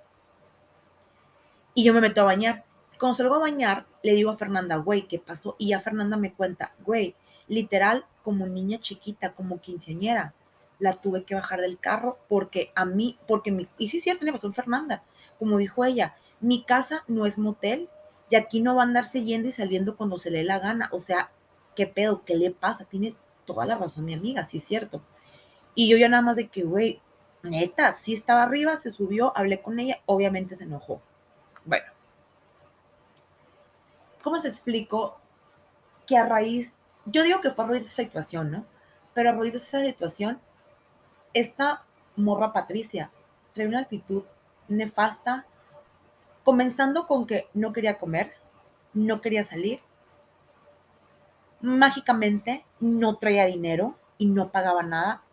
y 1.75 1.83
yo 1.83 1.93
me 1.93 2.01
meto 2.01 2.21
a 2.21 2.23
bañar. 2.23 2.63
Cuando 2.99 3.13
salgo 3.13 3.35
a 3.35 3.39
bañar, 3.39 3.85
le 4.01 4.13
digo 4.13 4.31
a 4.31 4.37
Fernanda, 4.37 4.77
güey, 4.77 5.07
¿qué 5.07 5.19
pasó? 5.19 5.55
Y 5.59 5.67
ya 5.69 5.79
Fernanda 5.79 6.17
me 6.17 6.33
cuenta, 6.33 6.73
güey, 6.79 7.15
literal, 7.47 8.07
como 8.23 8.47
niña 8.47 8.79
chiquita, 8.79 9.35
como 9.35 9.61
quinceañera, 9.61 10.33
la 10.79 10.93
tuve 10.93 11.23
que 11.23 11.35
bajar 11.35 11.61
del 11.61 11.79
carro 11.79 12.19
porque 12.27 12.71
a 12.75 12.85
mí, 12.85 13.17
porque 13.27 13.51
mi, 13.51 13.67
y 13.77 13.89
sí, 13.89 13.99
cierto, 13.99 14.21
tiene 14.21 14.33
razón 14.33 14.53
Fernanda, 14.53 15.03
como 15.39 15.57
dijo 15.57 15.85
ella, 15.85 16.15
mi 16.39 16.63
casa 16.63 17.03
no 17.07 17.25
es 17.25 17.37
motel 17.37 17.89
y 18.29 18.35
aquí 18.35 18.61
no 18.61 18.75
va 18.75 18.83
a 18.83 18.85
andarse 18.85 19.23
yendo 19.23 19.47
y 19.47 19.51
saliendo 19.51 19.97
cuando 19.97 20.17
se 20.17 20.31
le 20.31 20.39
dé 20.39 20.43
la 20.43 20.59
gana. 20.59 20.89
O 20.91 20.99
sea, 20.99 21.31
¿qué 21.75 21.87
pedo? 21.87 22.23
¿Qué 22.25 22.35
le 22.35 22.51
pasa? 22.51 22.85
Tiene 22.85 23.15
toda 23.45 23.65
la 23.65 23.77
razón 23.77 24.05
mi 24.05 24.13
amiga, 24.13 24.43
sí 24.43 24.57
es 24.57 24.63
cierto. 24.63 25.01
Y 25.75 25.89
yo 25.89 25.97
ya 25.97 26.09
nada 26.09 26.23
más 26.23 26.35
de 26.35 26.47
que, 26.47 26.63
güey, 26.63 27.01
neta, 27.43 27.95
sí 27.97 28.13
estaba 28.13 28.43
arriba, 28.43 28.77
se 28.77 28.89
subió, 28.89 29.35
hablé 29.37 29.61
con 29.61 29.79
ella, 29.79 29.99
obviamente 30.05 30.55
se 30.55 30.63
enojó. 30.63 31.01
Bueno, 31.65 31.85
¿cómo 34.21 34.39
se 34.39 34.47
explico 34.47 35.19
que 36.07 36.17
a 36.17 36.25
raíz, 36.25 36.73
yo 37.05 37.23
digo 37.23 37.41
que 37.41 37.51
fue 37.51 37.65
a 37.65 37.67
raíz 37.67 37.83
de 37.83 37.89
esa 37.89 38.03
situación, 38.03 38.51
¿no? 38.51 38.65
Pero 39.13 39.29
a 39.29 39.33
raíz 39.33 39.53
de 39.53 39.59
esa 39.59 39.83
situación, 39.83 40.39
esta 41.35 41.83
morra 42.15 42.53
Patricia 42.53 43.11
trae 43.53 43.67
una 43.67 43.81
actitud 43.81 44.23
nefasta, 44.69 45.45
comenzando 46.43 47.05
con 47.07 47.27
que 47.27 47.49
no 47.53 47.73
quería 47.73 47.99
comer, 47.99 48.33
no 48.93 49.19
quería 49.19 49.43
salir, 49.43 49.81
mágicamente 51.59 52.65
no 52.79 53.17
traía 53.17 53.45
dinero 53.45 53.99
y 54.17 54.27
no 54.27 54.49
pagaba 54.51 54.81
nada 54.81 55.23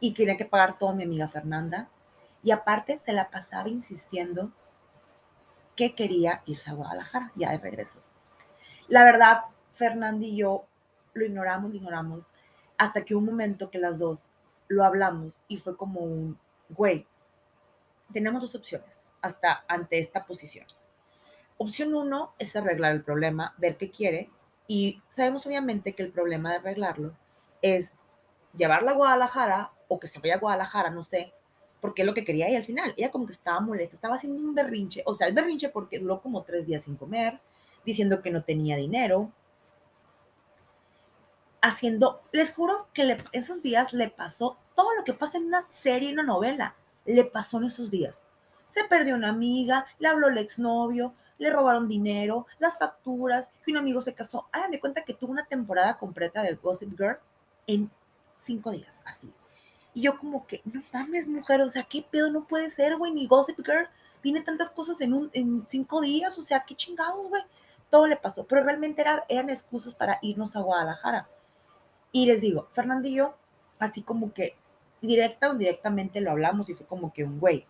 y 0.00 0.14
quería 0.14 0.38
que 0.38 0.46
pagar 0.46 0.78
todo 0.78 0.94
mi 0.94 1.04
amiga 1.04 1.28
Fernanda 1.28 1.90
y 2.42 2.50
aparte 2.50 2.98
se 2.98 3.12
la 3.12 3.30
pasaba 3.30 3.68
insistiendo 3.68 4.50
que 5.76 5.94
quería 5.94 6.42
irse 6.46 6.70
a 6.70 6.74
Guadalajara 6.74 7.30
ya 7.34 7.50
de 7.50 7.58
regreso. 7.58 8.00
La 8.88 9.04
verdad, 9.04 9.42
Fernanda 9.72 10.24
y 10.24 10.36
yo 10.36 10.64
lo 11.12 11.26
ignoramos, 11.26 11.70
lo 11.70 11.76
ignoramos, 11.76 12.32
hasta 12.78 13.04
que 13.04 13.14
un 13.14 13.26
momento 13.26 13.70
que 13.70 13.78
las 13.78 13.98
dos 13.98 14.30
lo 14.68 14.84
hablamos 14.84 15.44
y 15.48 15.56
fue 15.56 15.76
como 15.76 16.00
un, 16.00 16.38
güey, 16.68 17.06
tenemos 18.12 18.42
dos 18.42 18.54
opciones 18.54 19.12
hasta 19.20 19.64
ante 19.68 19.98
esta 19.98 20.24
posición. 20.26 20.66
Opción 21.56 21.94
uno 21.94 22.34
es 22.38 22.54
arreglar 22.54 22.92
el 22.92 23.02
problema, 23.02 23.54
ver 23.58 23.76
qué 23.76 23.90
quiere 23.90 24.30
y 24.66 25.02
sabemos 25.08 25.46
obviamente 25.46 25.94
que 25.94 26.02
el 26.02 26.12
problema 26.12 26.50
de 26.50 26.56
arreglarlo 26.56 27.12
es 27.62 27.92
llevarla 28.56 28.92
a 28.92 28.94
Guadalajara 28.94 29.72
o 29.88 29.98
que 29.98 30.06
se 30.06 30.20
vaya 30.20 30.36
a 30.36 30.38
Guadalajara, 30.38 30.90
no 30.90 31.04
sé, 31.04 31.32
porque 31.80 32.02
es 32.02 32.06
lo 32.06 32.14
que 32.14 32.24
quería 32.24 32.48
ella 32.48 32.58
al 32.58 32.64
final. 32.64 32.94
Ella 32.96 33.10
como 33.10 33.26
que 33.26 33.32
estaba 33.32 33.60
molesta, 33.60 33.96
estaba 33.96 34.14
haciendo 34.14 34.40
un 34.40 34.54
berrinche, 34.54 35.02
o 35.06 35.14
sea, 35.14 35.26
el 35.26 35.34
berrinche 35.34 35.68
porque 35.70 35.98
duró 35.98 36.20
como 36.20 36.42
tres 36.42 36.66
días 36.66 36.84
sin 36.84 36.96
comer, 36.96 37.40
diciendo 37.84 38.22
que 38.22 38.30
no 38.30 38.44
tenía 38.44 38.76
dinero, 38.76 39.32
haciendo, 41.60 42.22
les 42.32 42.52
juro 42.52 42.88
que 42.92 43.16
esos 43.32 43.62
días 43.62 43.92
le 43.92 44.08
pasó 44.10 44.58
todo 44.74 44.94
lo 44.96 45.04
que 45.04 45.14
pasa 45.14 45.38
en 45.38 45.46
una 45.46 45.64
serie, 45.68 46.08
en 46.08 46.14
una 46.14 46.22
novela, 46.22 46.74
le 47.04 47.24
pasó 47.24 47.58
en 47.58 47.64
esos 47.64 47.90
días. 47.90 48.22
Se 48.66 48.84
perdió 48.84 49.14
una 49.14 49.30
amiga, 49.30 49.86
le 49.98 50.08
habló 50.08 50.28
el 50.28 50.38
exnovio, 50.38 51.14
le 51.38 51.50
robaron 51.50 51.88
dinero, 51.88 52.46
las 52.58 52.78
facturas, 52.78 53.50
que 53.64 53.70
un 53.70 53.78
amigo 53.78 54.02
se 54.02 54.14
casó. 54.14 54.48
Hagan 54.52 54.70
de 54.70 54.80
cuenta 54.80 55.04
que 55.04 55.14
tuvo 55.14 55.32
una 55.32 55.46
temporada 55.46 55.96
completa 55.98 56.42
de 56.42 56.54
Gossip 56.54 56.90
Girl 56.96 57.18
en 57.66 57.90
cinco 58.36 58.70
días, 58.72 59.02
así. 59.06 59.32
Y 59.94 60.02
yo 60.02 60.18
como 60.18 60.46
que, 60.46 60.60
no 60.64 60.82
mames, 60.92 61.26
mujer, 61.26 61.62
o 61.62 61.68
sea, 61.68 61.84
¿qué 61.84 62.04
pedo 62.08 62.30
no 62.30 62.44
puede 62.44 62.70
ser, 62.70 62.96
güey? 62.96 63.12
Ni 63.12 63.26
Gossip 63.26 63.58
Girl 63.64 63.88
tiene 64.20 64.42
tantas 64.42 64.70
cosas 64.70 65.00
en, 65.00 65.14
un, 65.14 65.30
en 65.32 65.64
cinco 65.68 66.00
días, 66.00 66.38
o 66.38 66.42
sea, 66.42 66.64
qué 66.64 66.74
chingados, 66.74 67.28
güey. 67.28 67.42
Todo 67.90 68.06
le 68.06 68.16
pasó, 68.16 68.44
pero 68.46 68.62
realmente 68.62 69.02
eran 69.28 69.48
excusas 69.48 69.94
para 69.94 70.18
irnos 70.20 70.54
a 70.56 70.60
Guadalajara. 70.60 71.26
Y 72.12 72.26
les 72.26 72.40
digo, 72.40 72.68
Fernandillo, 72.72 73.34
así 73.78 74.02
como 74.02 74.32
que 74.32 74.56
directa 75.00 75.48
o 75.48 75.52
indirectamente 75.52 76.20
lo 76.20 76.30
hablamos 76.30 76.68
y 76.68 76.74
fue 76.74 76.86
como 76.86 77.12
que 77.12 77.24
un 77.24 77.38
güey, 77.38 77.66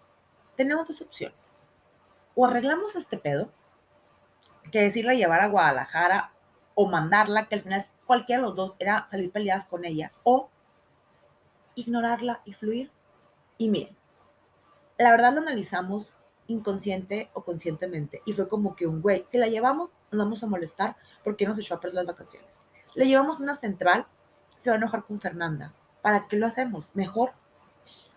tenemos 0.57 0.87
dos 0.87 1.02
opciones. 1.02 1.54
O 2.35 2.47
arreglamos 2.47 2.97
este 2.97 3.18
pedo, 3.18 3.50
que 4.71 4.83
decirle 4.83 5.16
llevar 5.16 5.40
a 5.40 5.49
Guadalajara 5.49 6.33
o 6.75 6.87
mandarla, 6.87 7.49
que 7.49 7.57
al 7.57 7.62
final 7.62 7.87
cualquiera 8.07 8.40
de 8.40 8.49
los 8.49 8.57
dos 8.57 8.76
era 8.78 9.07
salir 9.11 9.30
peleadas 9.30 9.66
con 9.66 9.85
ella, 9.85 10.12
o 10.23 10.50
ignorarla 11.75 12.42
y 12.45 12.52
fluir. 12.52 12.90
Y 13.57 13.68
miren, 13.68 13.97
la 14.99 15.11
verdad 15.11 15.33
lo 15.33 15.40
analizamos 15.40 16.14
inconsciente 16.49 17.30
o 17.35 17.45
conscientemente 17.45 18.23
y 18.25 18.33
fue 18.33 18.49
como 18.49 18.75
que 18.75 18.87
un 18.87 19.00
güey, 19.02 19.25
si 19.28 19.38
la 19.38 19.47
llevamos, 19.47 19.90
nos 20.11 20.18
vamos 20.18 20.42
a 20.42 20.47
molestar 20.47 20.97
porque 21.23 21.47
nos 21.47 21.59
echó 21.59 21.75
a 21.75 21.80
perder 21.80 21.97
las 21.97 22.07
vacaciones. 22.07 22.64
Le 22.95 23.07
llevamos 23.07 23.38
una 23.38 23.54
central, 23.54 24.07
se 24.59 24.71
va 24.71 24.75
a 24.75 24.79
enojar 24.79 25.05
con 25.05 25.21
Fernanda. 25.21 25.73
¿Para 26.03 26.29
qué 26.29 26.37
lo 26.37 26.47
hacemos? 26.47 26.91
Mejor, 26.95 27.33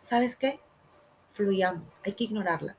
¿sabes 0.01 0.35
qué? 0.35 0.59
Fluyamos, 1.31 2.01
hay 2.03 2.13
que 2.13 2.25
ignorarla. 2.25 2.75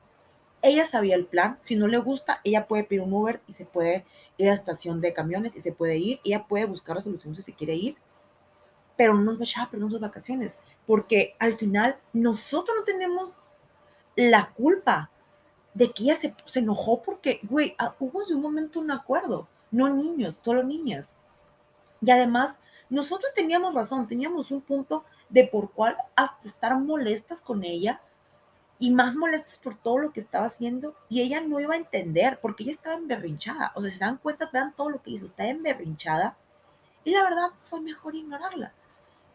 Ella 0.61 0.85
sabía 0.85 1.15
el 1.15 1.25
plan, 1.25 1.57
si 1.61 1.75
no 1.75 1.87
le 1.87 1.97
gusta, 1.97 2.39
ella 2.43 2.67
puede 2.67 2.83
pedir 2.83 3.01
un 3.01 3.11
Uber 3.11 3.41
y 3.47 3.53
se 3.53 3.65
puede 3.65 4.05
ir 4.37 4.47
a 4.47 4.49
la 4.51 4.55
estación 4.55 5.01
de 5.01 5.13
camiones 5.13 5.55
y 5.55 5.61
se 5.61 5.71
puede 5.71 5.97
ir, 5.97 6.19
ella 6.23 6.45
puede 6.45 6.65
buscar 6.65 6.95
la 6.95 7.01
solución 7.01 7.35
si 7.35 7.41
se 7.41 7.53
quiere 7.53 7.73
ir, 7.73 7.97
pero 8.95 9.13
no 9.13 9.23
nos 9.23 9.39
va 9.39 9.63
a 9.63 9.69
perder 9.69 9.89
sus 9.89 9.99
vacaciones 9.99 10.59
porque 10.85 11.35
al 11.39 11.53
final 11.53 11.97
nosotros 12.13 12.77
no 12.77 12.83
tenemos 12.83 13.41
la 14.15 14.51
culpa 14.51 15.09
de 15.73 15.91
que 15.91 16.03
ella 16.03 16.15
se, 16.15 16.35
se 16.45 16.59
enojó 16.59 17.01
porque, 17.01 17.39
güey, 17.43 17.75
ah, 17.79 17.95
hubo 17.99 18.23
de 18.23 18.35
un 18.35 18.41
momento 18.41 18.79
un 18.79 18.91
acuerdo, 18.91 19.47
no 19.71 19.89
niños, 19.89 20.35
solo 20.43 20.63
niñas. 20.63 21.15
Y 22.01 22.11
además, 22.11 22.59
nosotros 22.93 23.33
teníamos 23.33 23.73
razón, 23.73 24.07
teníamos 24.07 24.51
un 24.51 24.61
punto 24.61 25.03
de 25.27 25.47
por 25.47 25.71
cual 25.71 25.97
hasta 26.15 26.47
estar 26.47 26.77
molestas 26.79 27.41
con 27.41 27.63
ella 27.63 27.99
y 28.77 28.91
más 28.91 29.15
molestas 29.15 29.57
por 29.57 29.73
todo 29.73 29.97
lo 29.97 30.13
que 30.13 30.19
estaba 30.19 30.45
haciendo 30.45 30.95
y 31.09 31.21
ella 31.21 31.41
no 31.41 31.59
iba 31.59 31.73
a 31.73 31.77
entender 31.77 32.39
porque 32.39 32.61
ella 32.61 32.73
estaba 32.73 32.95
emberrinchada. 32.95 33.71
O 33.75 33.81
sea, 33.81 33.89
si 33.89 33.97
se 33.97 34.05
dan 34.05 34.17
cuenta, 34.17 34.47
vean 34.53 34.75
todo 34.75 34.91
lo 34.91 35.01
que 35.01 35.09
hizo, 35.09 35.25
está 35.25 35.47
emberrinchada 35.47 36.37
y 37.03 37.11
la 37.11 37.23
verdad 37.23 37.49
fue 37.57 37.81
mejor 37.81 38.15
ignorarla. 38.15 38.73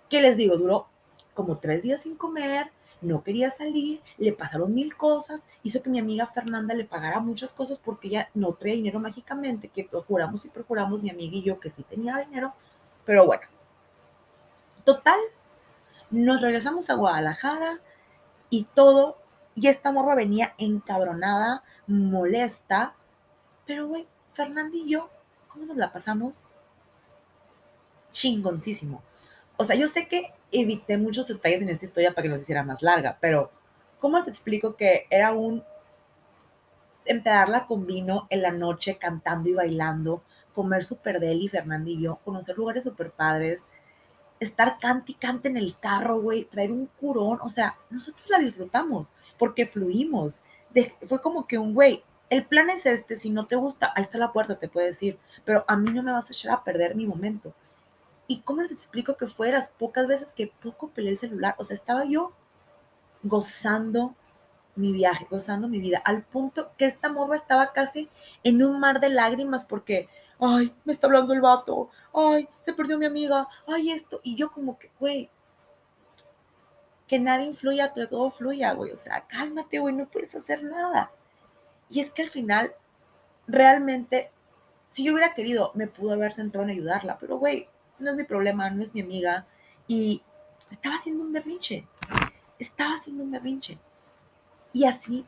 ¿Qué 0.08 0.20
les 0.20 0.36
digo? 0.36 0.56
Duró 0.56 0.86
como 1.34 1.58
tres 1.58 1.82
días 1.82 2.02
sin 2.02 2.14
comer, 2.14 2.70
no 3.00 3.24
quería 3.24 3.50
salir, 3.50 4.00
le 4.18 4.32
pasaron 4.32 4.72
mil 4.72 4.96
cosas, 4.96 5.48
hizo 5.64 5.82
que 5.82 5.90
mi 5.90 5.98
amiga 5.98 6.26
Fernanda 6.26 6.74
le 6.74 6.84
pagara 6.84 7.18
muchas 7.18 7.52
cosas 7.52 7.78
porque 7.78 8.06
ella 8.06 8.30
no 8.34 8.52
traía 8.52 8.76
dinero 8.76 9.00
mágicamente, 9.00 9.66
que 9.66 9.82
procuramos 9.82 10.44
y 10.44 10.48
procuramos 10.48 11.02
mi 11.02 11.10
amiga 11.10 11.36
y 11.36 11.42
yo 11.42 11.58
que 11.58 11.70
sí 11.70 11.82
tenía 11.82 12.16
dinero, 12.18 12.54
pero 13.08 13.24
bueno. 13.24 13.42
Total, 14.84 15.18
nos 16.10 16.42
regresamos 16.42 16.90
a 16.90 16.94
Guadalajara 16.94 17.80
y 18.50 18.64
todo, 18.64 19.16
y 19.54 19.68
esta 19.68 19.92
morra 19.92 20.14
venía 20.14 20.54
encabronada, 20.58 21.64
molesta, 21.86 22.94
pero 23.64 23.88
güey, 23.88 24.06
Fernanda 24.28 24.76
y 24.76 24.90
yo, 24.90 25.08
¿cómo 25.48 25.64
nos 25.64 25.78
la 25.78 25.90
pasamos? 25.90 26.44
Chingoncísimo. 28.10 29.02
O 29.56 29.64
sea, 29.64 29.74
yo 29.74 29.88
sé 29.88 30.06
que 30.06 30.34
evité 30.52 30.98
muchos 30.98 31.28
detalles 31.28 31.62
en 31.62 31.70
esta 31.70 31.86
historia 31.86 32.10
para 32.10 32.24
que 32.24 32.28
nos 32.28 32.42
hiciera 32.42 32.62
más 32.62 32.82
larga, 32.82 33.16
pero 33.22 33.50
¿cómo 34.00 34.22
te 34.22 34.28
explico 34.28 34.76
que 34.76 35.06
era 35.08 35.32
un 35.32 35.64
empedarla 37.06 37.64
con 37.64 37.86
vino 37.86 38.26
en 38.28 38.42
la 38.42 38.52
noche 38.52 38.98
cantando 38.98 39.48
y 39.48 39.54
bailando, 39.54 40.22
comer 40.55 40.85
súper 40.85 41.21
deli, 41.21 41.49
Fernandillo, 41.49 42.17
conocer 42.25 42.57
lugares 42.57 42.85
súper 42.85 43.11
padres, 43.11 43.67
estar 44.40 44.78
cante 44.78 45.12
y 45.12 45.14
cante 45.14 45.49
en 45.49 45.57
el 45.57 45.78
carro, 45.78 46.21
güey, 46.21 46.45
traer 46.45 46.73
un 46.73 46.87
curón, 47.00 47.38
o 47.43 47.50
sea, 47.50 47.76
nosotros 47.90 48.28
la 48.28 48.38
disfrutamos 48.38 49.12
porque 49.38 49.67
fluimos. 49.67 50.40
fue 51.07 51.21
como 51.21 51.47
que 51.47 51.59
un 51.59 51.75
güey, 51.75 52.05
el 52.31 52.47
plan 52.47 52.71
es 52.71 52.87
este, 52.87 53.17
si 53.17 53.31
no 53.31 53.47
te 53.47 53.57
gusta, 53.57 53.93
ahí 53.97 54.02
está 54.02 54.19
la 54.19 54.33
puerta, 54.33 54.59
te 54.59 54.69
puede 54.69 54.88
decir, 54.88 55.19
pero 55.45 55.64
a 55.67 55.76
mí 55.76 55.90
no 55.93 56.02
me 56.02 56.12
vas 56.12 56.28
a 56.31 56.33
echar 56.33 56.52
a 56.52 56.64
perder 56.64 56.95
mi 56.95 57.07
momento. 57.07 57.55
¿Y 58.26 58.43
cómo 58.43 58.62
les 58.62 58.73
explico 58.73 59.17
que 59.17 59.26
fueras 59.26 59.71
pocas 59.78 60.07
veces 60.07 60.35
que 60.35 60.52
poco 60.62 60.88
peleé 60.90 61.12
el 61.12 61.19
celular? 61.19 61.55
O 61.59 61.64
sea, 61.64 61.75
estaba 61.75 62.05
yo 62.05 62.33
gozando 63.23 64.14
mi 64.76 64.93
viaje, 64.93 65.26
gozando 65.31 65.69
mi 65.69 65.81
vida, 65.81 66.00
al 66.05 66.23
punto 66.23 66.71
que 66.76 66.87
esta 66.87 67.11
morra 67.11 67.37
estaba 67.37 67.73
casi 67.73 68.09
en 68.45 68.62
un 68.62 68.78
mar 68.78 69.00
de 69.00 69.09
lágrimas 69.09 69.64
porque, 69.64 70.09
ay, 70.40 70.75
me 70.85 70.92
está 70.92 71.07
hablando 71.07 71.33
el 71.33 71.40
vato, 71.40 71.90
ay, 72.14 72.49
se 72.62 72.73
perdió 72.73 72.99
mi 72.99 73.07
amiga, 73.07 73.49
ay, 73.66 73.90
esto, 73.90 74.21
y 74.23 74.37
yo 74.37 74.50
como 74.52 74.78
que, 74.78 74.90
güey, 74.99 75.30
que 77.07 77.18
nada 77.18 77.42
influya, 77.42 77.92
todo 77.92 78.30
fluya, 78.30 78.73
güey, 78.73 78.92
o 78.92 78.97
sea, 78.97 79.26
cálmate, 79.26 79.78
güey, 79.78 79.95
no 79.95 80.07
puedes 80.07 80.35
hacer 80.35 80.62
nada. 80.62 81.11
Y 81.88 82.00
es 82.00 82.12
que 82.12 82.23
al 82.23 82.30
final, 82.30 82.75
realmente, 83.47 84.30
si 84.88 85.04
yo 85.04 85.12
hubiera 85.12 85.33
querido, 85.33 85.73
me 85.75 85.87
pudo 85.87 86.12
haber 86.12 86.33
sentado 86.33 86.64
en 86.64 86.71
ayudarla, 86.71 87.18
pero 87.18 87.38
güey, 87.38 87.68
no 87.99 88.11
es 88.11 88.16
mi 88.16 88.25
problema, 88.25 88.71
no 88.71 88.83
es 88.83 88.95
mi 88.95 89.00
amiga. 89.00 89.47
Y 89.87 90.23
estaba 90.71 90.97
haciendo 90.97 91.25
un 91.25 91.33
berrinche, 91.33 91.87
estaba 92.59 92.95
haciendo 92.95 93.25
un 93.25 93.30
berrinche. 93.30 93.78
Y 94.73 94.85
así 94.85 95.26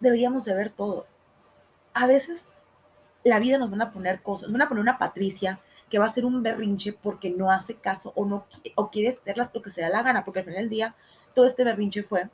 deberíamos 0.00 0.44
de 0.44 0.54
ver 0.54 0.70
todo. 0.70 1.06
A 1.94 2.06
veces 2.06 2.46
la 3.28 3.38
vida 3.40 3.58
nos 3.58 3.70
van 3.70 3.82
a 3.82 3.92
poner 3.92 4.22
cosas, 4.22 4.48
nos 4.48 4.52
van 4.52 4.62
a 4.62 4.68
poner 4.68 4.82
una 4.82 4.98
Patricia 4.98 5.60
que 5.90 5.98
va 5.98 6.04
a 6.04 6.08
hacer 6.08 6.24
un 6.24 6.42
berrinche 6.42 6.92
porque 6.92 7.30
no 7.30 7.50
hace 7.50 7.74
caso 7.74 8.12
o 8.14 8.24
no 8.24 8.46
o 8.74 8.90
quiere 8.90 9.08
hacer 9.08 9.36
lo 9.36 9.62
que 9.62 9.70
se 9.70 9.80
da 9.80 9.88
la 9.88 10.02
gana, 10.02 10.24
porque 10.24 10.40
al 10.40 10.44
final 10.44 10.60
del 10.60 10.70
día 10.70 10.94
todo 11.34 11.44
este 11.44 11.64
berrinche 11.64 12.02
fue 12.02 12.28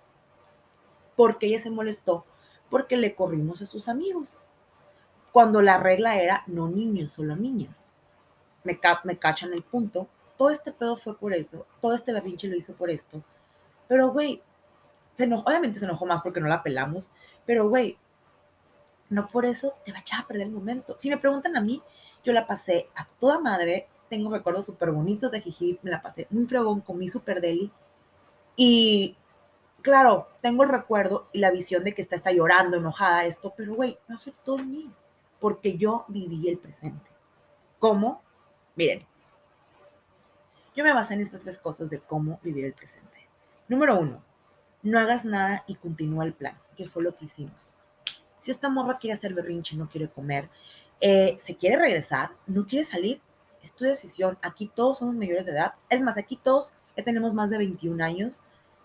porque 1.17 1.47
ella 1.47 1.59
se 1.59 1.71
molestó 1.71 2.25
porque 2.69 2.97
le 2.97 3.15
corrimos 3.15 3.61
a 3.61 3.67
sus 3.67 3.89
amigos. 3.89 4.45
Cuando 5.31 5.61
la 5.61 5.79
regla 5.79 6.17
era 6.17 6.43
no 6.47 6.69
niños, 6.69 7.13
solo 7.13 7.37
niñas. 7.37 7.91
Me, 8.65 8.79
me 9.05 9.19
cachan 9.19 9.53
el 9.53 9.63
punto. 9.63 10.09
Todo 10.39 10.51
este 10.51 10.73
pedo 10.73 10.97
fue 10.97 11.17
por 11.17 11.35
eso. 11.35 11.67
Todo 11.81 11.95
este 11.95 12.13
berrinche 12.13 12.49
lo 12.49 12.57
hizo 12.57 12.73
por 12.75 12.91
esto. 12.91 13.23
Pero, 13.89 14.11
güey, 14.11 14.43
obviamente 15.19 15.79
se 15.79 15.85
enojó 15.85 16.07
más 16.07 16.23
porque 16.23 16.41
no 16.41 16.49
la 16.49 16.63
pelamos. 16.63 17.11
Pero, 17.45 17.69
güey, 17.69 17.99
no 19.13 19.29
por 19.29 19.45
eso 19.45 19.75
te 19.85 19.93
va 19.93 19.99
a 19.99 20.27
perder 20.27 20.47
el 20.47 20.53
momento. 20.53 20.97
Si 20.99 21.11
me 21.11 21.19
preguntan 21.19 21.55
a 21.57 21.61
mí, 21.61 21.83
yo 22.25 22.33
la 22.33 22.47
pasé 22.47 22.89
a 22.95 23.07
toda 23.07 23.39
madre. 23.39 23.87
Tengo 24.09 24.31
recuerdos 24.31 24.67
súper 24.67 24.91
bonitos 24.91 25.31
de 25.31 25.41
Jiji. 25.41 25.79
Me 25.83 25.91
la 25.91 26.01
pasé 26.01 26.27
muy 26.31 26.47
fregón, 26.47 26.81
comí 26.81 27.11
súper 27.11 27.43
deli. 27.43 27.71
Y 28.57 29.17
claro, 29.83 30.29
tengo 30.41 30.63
el 30.63 30.71
recuerdo 30.71 31.29
y 31.33 31.41
la 31.41 31.51
visión 31.51 31.85
de 31.85 31.93
que 31.93 32.01
está, 32.01 32.17
está 32.17 32.33
llorando, 32.33 32.79
enojada, 32.79 33.27
esto, 33.27 33.53
pero 33.55 33.75
güey, 33.75 33.99
no 34.09 34.15
afectó 34.15 34.59
en 34.59 34.71
mí, 34.71 34.91
porque 35.41 35.77
yo 35.77 36.07
viví 36.09 36.49
el 36.49 36.59
presente. 36.59 37.11
¿Cómo? 37.79 38.23
Miren, 38.77 39.07
yo 40.75 40.85
me 40.85 40.95
basé 40.95 41.15
en 41.15 41.21
estas 41.21 41.43
tres 41.43 41.59
cosas 41.59 41.91
de 41.91 42.01
cómo 42.01 42.41
vivir 42.43 42.65
el 42.65 42.73
presente. 42.73 43.29
Número 43.69 43.99
uno, 43.99 44.23
no 44.83 44.99
hagas 44.99 45.27
nada 45.27 45.65
y 45.67 45.75
continúa 45.75 46.25
el 46.25 46.33
plan, 46.33 46.59
que 46.77 46.87
fue 46.87 47.03
lo 47.03 47.15
que 47.15 47.27
hicimos. 47.27 47.73
Si 48.43 48.51
esta 48.51 48.69
morra 48.69 48.99
quiere 48.99 49.15
hacer 49.15 49.33
berrinche, 49.33 49.77
no 49.77 49.89
quiere 49.89 50.11
comer, 50.11 50.51
eh, 51.01 51.37
se 51.39 51.57
quiere 51.57 51.79
regresar, 51.79 52.33
no 52.47 52.67
quiere 52.67 52.85
salir, 52.85 53.21
es 53.63 53.73
tu 53.73 53.85
decisión. 53.85 54.39
Aquí 54.43 54.71
todos 54.75 54.99
somos 54.99 55.15
mayores 55.15 55.47
de 55.47 55.53
edad. 55.53 55.75
Es 55.89 56.03
más, 56.03 56.19
aquí 56.19 56.37
todos 56.37 56.73
ya 56.97 57.03
tenemos 57.03 57.33
más 57.33 57.49
de 57.49 57.57
21 57.59 58.05
años 58.05 58.43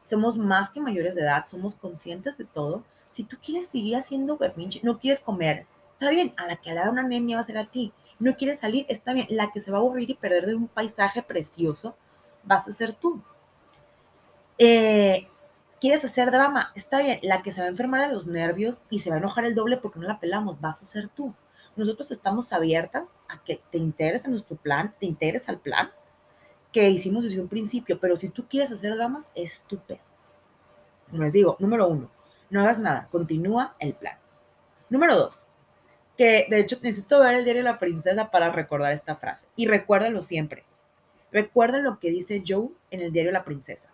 somos 0.08 0.38
más 0.38 0.70
que 0.70 0.80
mayores 0.80 1.16
de 1.16 1.22
edad, 1.22 1.46
somos 1.46 1.76
conscientes 1.76 2.38
de 2.38 2.46
todo. 2.46 2.84
Si 3.10 3.24
tú 3.24 3.38
quieres 3.44 3.68
seguir 3.68 3.98
haciendo 3.98 4.38
berrinche, 4.38 4.80
no 4.82 5.00
quieres 5.00 5.20
comer, 5.20 5.66
está 5.94 6.10
bien, 6.10 6.34
a 6.38 6.48
la 6.48 6.56
que 6.56 6.70
le 6.70 6.78
da 6.78 6.90
una 6.90 7.02
anemia 7.02 7.36
va 7.36 7.42
a 7.42 7.46
ser 7.46 7.58
a 7.58 7.66
ti. 7.66 7.92
No 8.18 8.36
quieres 8.38 8.60
salir, 8.60 8.86
está 8.88 9.14
bien, 9.14 9.28
la 9.30 9.52
que 9.52 9.60
se 9.60 9.70
va 9.70 9.78
a 9.78 9.82
aburrir 9.82 10.10
y 10.10 10.14
perder 10.14 10.46
de 10.46 10.56
un 10.56 10.68
paisaje 10.68 11.22
precioso 11.22 11.96
vas 12.44 12.68
a 12.70 12.74
ser 12.74 12.94
tú. 12.94 13.22
Eh, 14.58 15.28
quieres 15.80 16.04
hacer 16.06 16.32
drama, 16.32 16.72
está 16.76 17.00
bien, 17.00 17.20
la 17.24 17.42
que 17.42 17.52
se 17.52 17.62
va 17.62 17.68
a 17.68 17.70
enfermar 17.70 18.02
de 18.02 18.14
los 18.14 18.28
nervios 18.28 18.82
y 18.90 19.00
se 19.00 19.10
va 19.10 19.18
a 19.18 19.20
enojar 19.20 19.46
el 19.46 19.56
doble 19.56 19.78
porque 19.78 20.00
no 20.00 20.08
la 20.08 20.20
pelamos, 20.20 20.60
vas 20.60 20.82
a 20.82 20.86
ser 20.86 21.10
tú. 21.10 21.34
Nosotros 21.76 22.10
estamos 22.12 22.54
abiertas 22.54 23.14
a 23.30 23.44
que 23.44 23.62
te 23.72 23.78
integres 23.78 24.26
en 24.26 24.32
nuestro 24.32 24.58
plan, 24.58 24.96
te 25.00 25.06
integres 25.06 25.48
al 25.48 25.60
plan 25.60 25.92
que 26.72 26.90
hicimos 26.90 27.24
desde 27.24 27.42
un 27.42 27.48
principio, 27.48 28.00
pero 28.00 28.16
si 28.18 28.30
tú 28.30 28.48
quieres 28.48 28.72
hacer 28.72 28.96
dramas, 28.96 29.32
estúpido. 29.36 30.00
Les 31.12 31.34
digo, 31.34 31.56
número 31.60 31.88
uno, 31.88 32.12
no 32.50 32.62
hagas 32.62 32.80
nada, 32.80 33.08
continúa 33.12 33.76
el 33.80 33.94
plan. 33.94 34.18
Número 34.90 35.16
dos, 35.16 35.48
que 36.18 36.48
de 36.50 36.60
hecho 36.60 36.78
necesito 36.82 37.20
ver 37.20 37.36
el 37.36 37.44
diario 37.46 37.64
de 37.64 37.70
la 37.70 37.80
princesa 37.80 38.32
para 38.32 38.52
recordar 38.52 38.94
esta 38.94 39.16
frase. 39.16 39.48
Y 39.56 39.68
recuérdalo 39.68 40.22
siempre. 40.22 40.66
Recuerda 41.32 41.80
lo 41.80 42.00
que 42.00 42.10
dice 42.10 42.44
Joe 42.46 42.70
en 42.90 43.02
el 43.02 43.12
diario 43.12 43.30
de 43.30 43.38
la 43.38 43.46
princesa. 43.46 43.90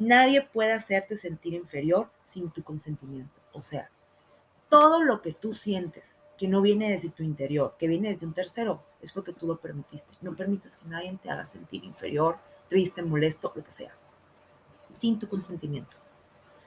Nadie 0.00 0.40
puede 0.40 0.72
hacerte 0.72 1.14
sentir 1.14 1.52
inferior 1.52 2.10
sin 2.24 2.50
tu 2.50 2.64
consentimiento. 2.64 3.38
O 3.52 3.60
sea, 3.60 3.90
todo 4.70 5.02
lo 5.02 5.20
que 5.20 5.34
tú 5.34 5.52
sientes 5.52 6.24
que 6.38 6.48
no 6.48 6.62
viene 6.62 6.90
desde 6.90 7.10
tu 7.10 7.22
interior, 7.22 7.76
que 7.78 7.86
viene 7.86 8.10
desde 8.10 8.24
un 8.24 8.32
tercero, 8.32 8.82
es 9.02 9.12
porque 9.12 9.34
tú 9.34 9.46
lo 9.46 9.58
permitiste. 9.58 10.08
No 10.22 10.34
permitas 10.34 10.74
que 10.78 10.88
nadie 10.88 11.18
te 11.22 11.28
haga 11.28 11.44
sentir 11.44 11.84
inferior, 11.84 12.38
triste, 12.70 13.02
molesto, 13.02 13.52
lo 13.54 13.62
que 13.62 13.70
sea, 13.70 13.94
sin 14.98 15.18
tu 15.18 15.28
consentimiento. 15.28 15.98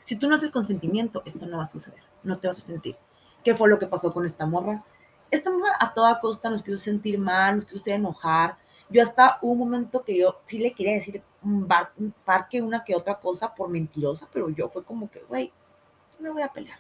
Si 0.04 0.16
tú 0.16 0.30
no 0.30 0.36
haces 0.36 0.48
el 0.48 0.54
consentimiento, 0.54 1.24
esto 1.26 1.48
no 1.48 1.58
va 1.58 1.64
a 1.64 1.66
suceder, 1.66 2.04
no 2.22 2.38
te 2.38 2.48
vas 2.48 2.60
a 2.60 2.62
sentir. 2.62 2.98
¿Qué 3.44 3.56
fue 3.56 3.68
lo 3.68 3.80
que 3.80 3.88
pasó 3.88 4.14
con 4.14 4.26
esta 4.26 4.46
morra? 4.46 4.84
Esta 5.32 5.50
morra 5.50 5.76
a 5.80 5.92
toda 5.96 6.20
costa 6.20 6.52
nos 6.52 6.62
quiso 6.62 6.78
sentir 6.78 7.18
mal, 7.18 7.56
nos 7.56 7.66
quiso 7.66 7.82
hacer 7.82 7.96
enojar. 7.96 8.58
Yo 8.94 9.02
hasta 9.02 9.40
un 9.42 9.58
momento 9.58 10.04
que 10.04 10.16
yo 10.16 10.40
sí 10.46 10.60
le 10.60 10.72
quería 10.72 10.94
decir 10.94 11.24
un, 11.42 11.68
bar, 11.68 11.92
un 11.98 12.12
parque, 12.12 12.62
una 12.62 12.84
que 12.84 12.96
otra 12.96 13.20
cosa 13.20 13.56
por 13.56 13.68
mentirosa, 13.68 14.30
pero 14.32 14.52
yo 14.52 14.70
fue 14.70 14.84
como 14.84 15.10
que, 15.10 15.22
güey, 15.22 15.52
me 16.20 16.30
voy 16.30 16.44
a 16.44 16.54
pelear. 16.54 16.78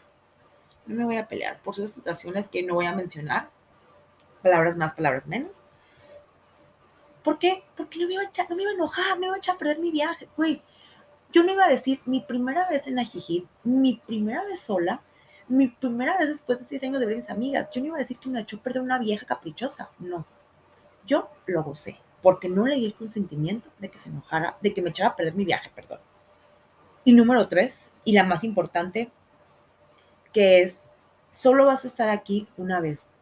No 0.86 0.95
me 0.95 1.06
voy 1.06 1.17
a 1.17 1.28
pelear 1.28 1.60
por 1.63 1.73
esas 1.73 1.89
situaciones 1.89 2.47
que 2.47 2.62
no 2.62 2.76
voy 2.76 2.86
a 2.86 2.93
mencionar, 2.93 3.49
palabras 4.43 4.78
más, 4.78 4.93
palabras 4.93 5.28
menos. 5.28 5.63
¿Por 7.23 7.39
qué? 7.39 7.63
Porque 7.76 7.97
no 7.97 8.06
me 8.06 8.13
iba 8.13 8.21
a, 8.21 8.26
echar, 8.26 8.47
no 8.47 8.56
me 8.58 8.62
iba 8.62 8.71
a 8.71 8.76
enojar, 8.76 9.15
no 9.15 9.21
me 9.21 9.26
iba 9.26 9.36
a 9.36 9.39
echar 9.39 9.56
a 9.56 9.58
perder 9.58 9.80
mi 9.80 9.89
viaje, 9.89 10.30
güey. 10.38 10.62
Yo 11.32 11.43
no 11.43 11.52
iba 11.52 11.65
a 11.65 11.69
decir 11.69 11.99
mi 12.06 12.19
primera 12.19 12.69
vez 12.69 12.86
en 12.86 12.95
la 12.95 13.06
Jijit, 13.06 13.47
mi 13.63 13.99
primera 14.06 14.43
vez 14.43 14.60
sola, 14.60 15.02
mi 15.47 15.67
primera 15.67 16.15
vez 16.19 16.30
después 16.30 16.60
de 16.60 16.65
seis 16.65 16.84
años 16.84 16.99
de 16.99 17.08
ver 17.08 17.15
mis 17.15 17.32
amigas. 17.32 17.71
Yo 17.71 17.82
no 17.82 17.88
iba 17.88 17.95
a 17.95 18.02
decir 18.02 18.19
que 18.19 18.30
me 18.30 18.39
echó 18.39 18.58
a 18.58 18.62
perder 18.62 18.84
una 18.84 18.99
vieja 18.99 19.26
caprichosa, 19.26 19.89
no. 19.97 20.28
Yo 21.06 21.30
lo 21.46 21.63
gocé, 21.63 21.98
porque 22.22 22.50
no 22.50 22.66
le 22.66 22.76
di 22.76 22.86
el 22.86 22.96
consentimiento 22.96 23.70
de 23.80 23.89
que 23.89 24.00
se 24.00 24.10
enojara, 24.10 24.58
de 24.62 24.74
que 24.74 24.82
me 24.82 24.89
echara 24.89 25.10
a 25.10 25.16
perder 25.16 25.36
mi 25.36 25.46
viaje, 25.46 25.72
perdón. 25.76 26.00
Y 27.04 27.13
número 27.13 27.48
tres, 27.48 27.92
y 28.06 28.13
la 28.13 28.24
más 28.24 28.44
importante, 28.44 29.12
que 30.32 30.62
es, 30.62 30.76
solo 31.32 31.66
vas 31.66 31.84
a 31.84 31.88
estar 31.88 32.10
aquí 32.10 32.48
una 32.58 32.80
vez 32.80 33.13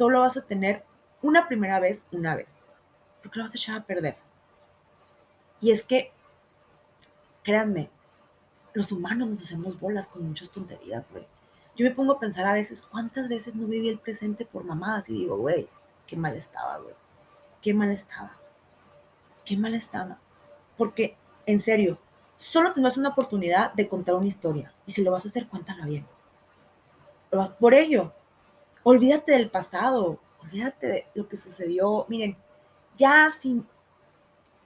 solo 0.00 0.20
vas 0.20 0.36
a 0.36 0.42
tener 0.42 0.84
una 1.22 1.46
primera 1.46 1.78
vez, 1.80 2.04
una 2.12 2.34
vez, 2.34 2.54
porque 3.22 3.38
lo 3.38 3.44
vas 3.44 3.52
a 3.52 3.58
echar 3.58 3.76
a 3.76 3.84
perder. 3.84 4.16
Y 5.60 5.72
es 5.72 5.84
que, 5.84 6.12
créanme, 7.42 7.90
los 8.72 8.92
humanos 8.92 9.28
nos 9.28 9.42
hacemos 9.42 9.78
bolas 9.78 10.08
con 10.08 10.26
muchas 10.26 10.50
tonterías, 10.50 11.10
güey. 11.10 11.26
Yo 11.76 11.84
me 11.84 11.94
pongo 11.94 12.14
a 12.14 12.20
pensar 12.20 12.46
a 12.46 12.54
veces 12.54 12.82
cuántas 12.82 13.28
veces 13.28 13.54
no 13.54 13.66
viví 13.66 13.88
el 13.88 13.98
presente 13.98 14.46
por 14.46 14.64
mamadas 14.64 15.08
y 15.10 15.12
digo, 15.12 15.36
güey, 15.36 15.68
qué 16.06 16.16
mal 16.16 16.34
estaba, 16.34 16.78
güey. 16.78 16.94
Qué 17.60 17.74
mal 17.74 17.90
estaba. 17.90 18.36
Qué 19.44 19.56
mal 19.56 19.74
estaba. 19.74 20.18
Porque, 20.76 21.16
en 21.46 21.60
serio, 21.60 21.98
solo 22.36 22.72
tendrás 22.72 22.96
una 22.96 23.10
oportunidad 23.10 23.72
de 23.74 23.88
contar 23.88 24.14
una 24.14 24.26
historia. 24.26 24.72
Y 24.86 24.92
si 24.92 25.02
lo 25.02 25.10
vas 25.10 25.24
a 25.24 25.28
hacer, 25.28 25.46
cuéntala 25.48 25.84
bien. 25.86 26.06
Por 27.58 27.74
ello, 27.74 28.12
olvídate 28.82 29.32
del 29.32 29.50
pasado, 29.50 30.18
olvídate 30.42 30.86
de 30.86 31.06
lo 31.14 31.28
que 31.28 31.36
sucedió. 31.36 32.06
Miren, 32.08 32.36
ya 32.96 33.30
sin 33.30 33.66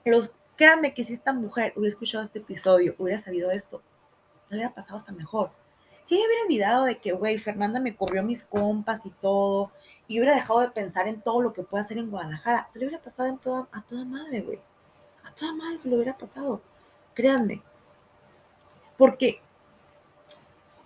los, 0.04 0.32
créanme 0.56 0.94
que 0.94 1.04
si 1.04 1.12
esta 1.12 1.32
mujer 1.32 1.72
hubiera 1.76 1.88
escuchado 1.88 2.24
este 2.24 2.38
episodio, 2.38 2.94
hubiera 2.98 3.18
sabido 3.18 3.50
esto, 3.50 3.82
no 4.48 4.56
hubiera 4.56 4.74
pasado 4.74 4.96
hasta 4.96 5.12
mejor. 5.12 5.50
Si 6.04 6.16
ella 6.16 6.26
hubiera 6.26 6.42
olvidado 6.44 6.84
de 6.84 6.98
que, 6.98 7.12
güey, 7.12 7.38
Fernanda 7.38 7.80
me 7.80 7.96
corrió 7.96 8.22
mis 8.22 8.44
compas 8.44 9.06
y 9.06 9.10
todo, 9.10 9.72
y 10.06 10.18
hubiera 10.18 10.34
dejado 10.34 10.60
de 10.60 10.70
pensar 10.70 11.08
en 11.08 11.22
todo 11.22 11.40
lo 11.40 11.54
que 11.54 11.62
puede 11.62 11.82
hacer 11.82 11.96
en 11.96 12.10
Guadalajara, 12.10 12.68
se 12.70 12.78
le 12.78 12.86
hubiera 12.86 13.02
pasado 13.02 13.30
en 13.30 13.38
toda, 13.38 13.68
a 13.72 13.82
toda 13.82 14.04
madre, 14.04 14.42
güey. 14.42 14.60
A 15.24 15.34
toda 15.34 15.54
madre 15.54 15.78
se 15.78 15.88
le 15.88 15.96
hubiera 15.96 16.16
pasado. 16.16 16.60
Créanme. 17.14 17.62
Porque 18.98 19.40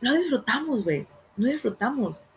no 0.01 0.15
disfrutamos, 0.15 0.85
güey. 0.85 1.07
No 1.37 1.47
disfrutamos. 1.47 2.31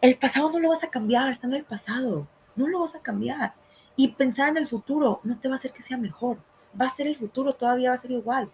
El 0.00 0.18
pasado 0.18 0.50
no 0.50 0.58
lo 0.58 0.70
vas 0.70 0.82
a 0.82 0.90
cambiar, 0.90 1.30
está 1.30 1.46
en 1.46 1.54
el 1.54 1.64
pasado. 1.64 2.26
No 2.56 2.66
lo 2.66 2.80
vas 2.80 2.96
a 2.96 3.00
cambiar. 3.00 3.54
Y 3.94 4.08
pensar 4.08 4.48
en 4.48 4.56
el 4.56 4.66
futuro 4.66 5.20
no 5.22 5.38
te 5.38 5.46
va 5.46 5.54
a 5.54 5.58
hacer 5.58 5.72
que 5.72 5.82
sea 5.82 5.98
mejor. 5.98 6.38
Va 6.78 6.86
a 6.86 6.88
ser 6.88 7.06
el 7.06 7.16
futuro, 7.16 7.52
todavía 7.52 7.90
va 7.90 7.94
a 7.94 8.00
ser 8.00 8.10
igual. 8.10 8.50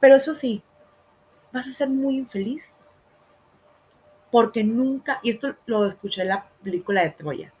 Pero 0.00 0.16
eso 0.16 0.32
sí, 0.32 0.62
vas 1.52 1.68
a 1.68 1.72
ser 1.72 1.88
muy 1.88 2.16
infeliz. 2.16 2.72
Porque 4.30 4.62
nunca, 4.62 5.18
y 5.22 5.30
esto 5.30 5.56
lo 5.66 5.84
escuché 5.84 6.22
en 6.22 6.28
la 6.28 6.48
película 6.62 7.02
de 7.02 7.10
Troya, 7.10 7.52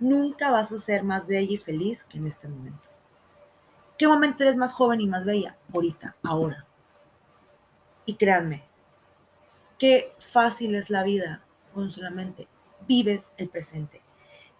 nunca 0.00 0.50
vas 0.50 0.72
a 0.72 0.80
ser 0.80 1.04
más 1.04 1.26
bella 1.26 1.52
y 1.52 1.58
feliz 1.58 2.02
que 2.04 2.18
en 2.18 2.26
este 2.26 2.48
momento. 2.48 2.88
¿Qué 3.96 4.08
momento 4.08 4.42
eres 4.42 4.56
más 4.56 4.72
joven 4.72 5.00
y 5.00 5.06
más 5.06 5.24
bella? 5.24 5.56
Ahorita, 5.72 6.16
ahora. 6.22 6.66
Y 8.06 8.14
créanme, 8.14 8.64
qué 9.78 10.14
fácil 10.18 10.74
es 10.74 10.90
la 10.90 11.04
vida 11.04 11.44
cuando 11.72 11.90
solamente 11.90 12.48
vives 12.88 13.24
el 13.36 13.48
presente. 13.48 14.02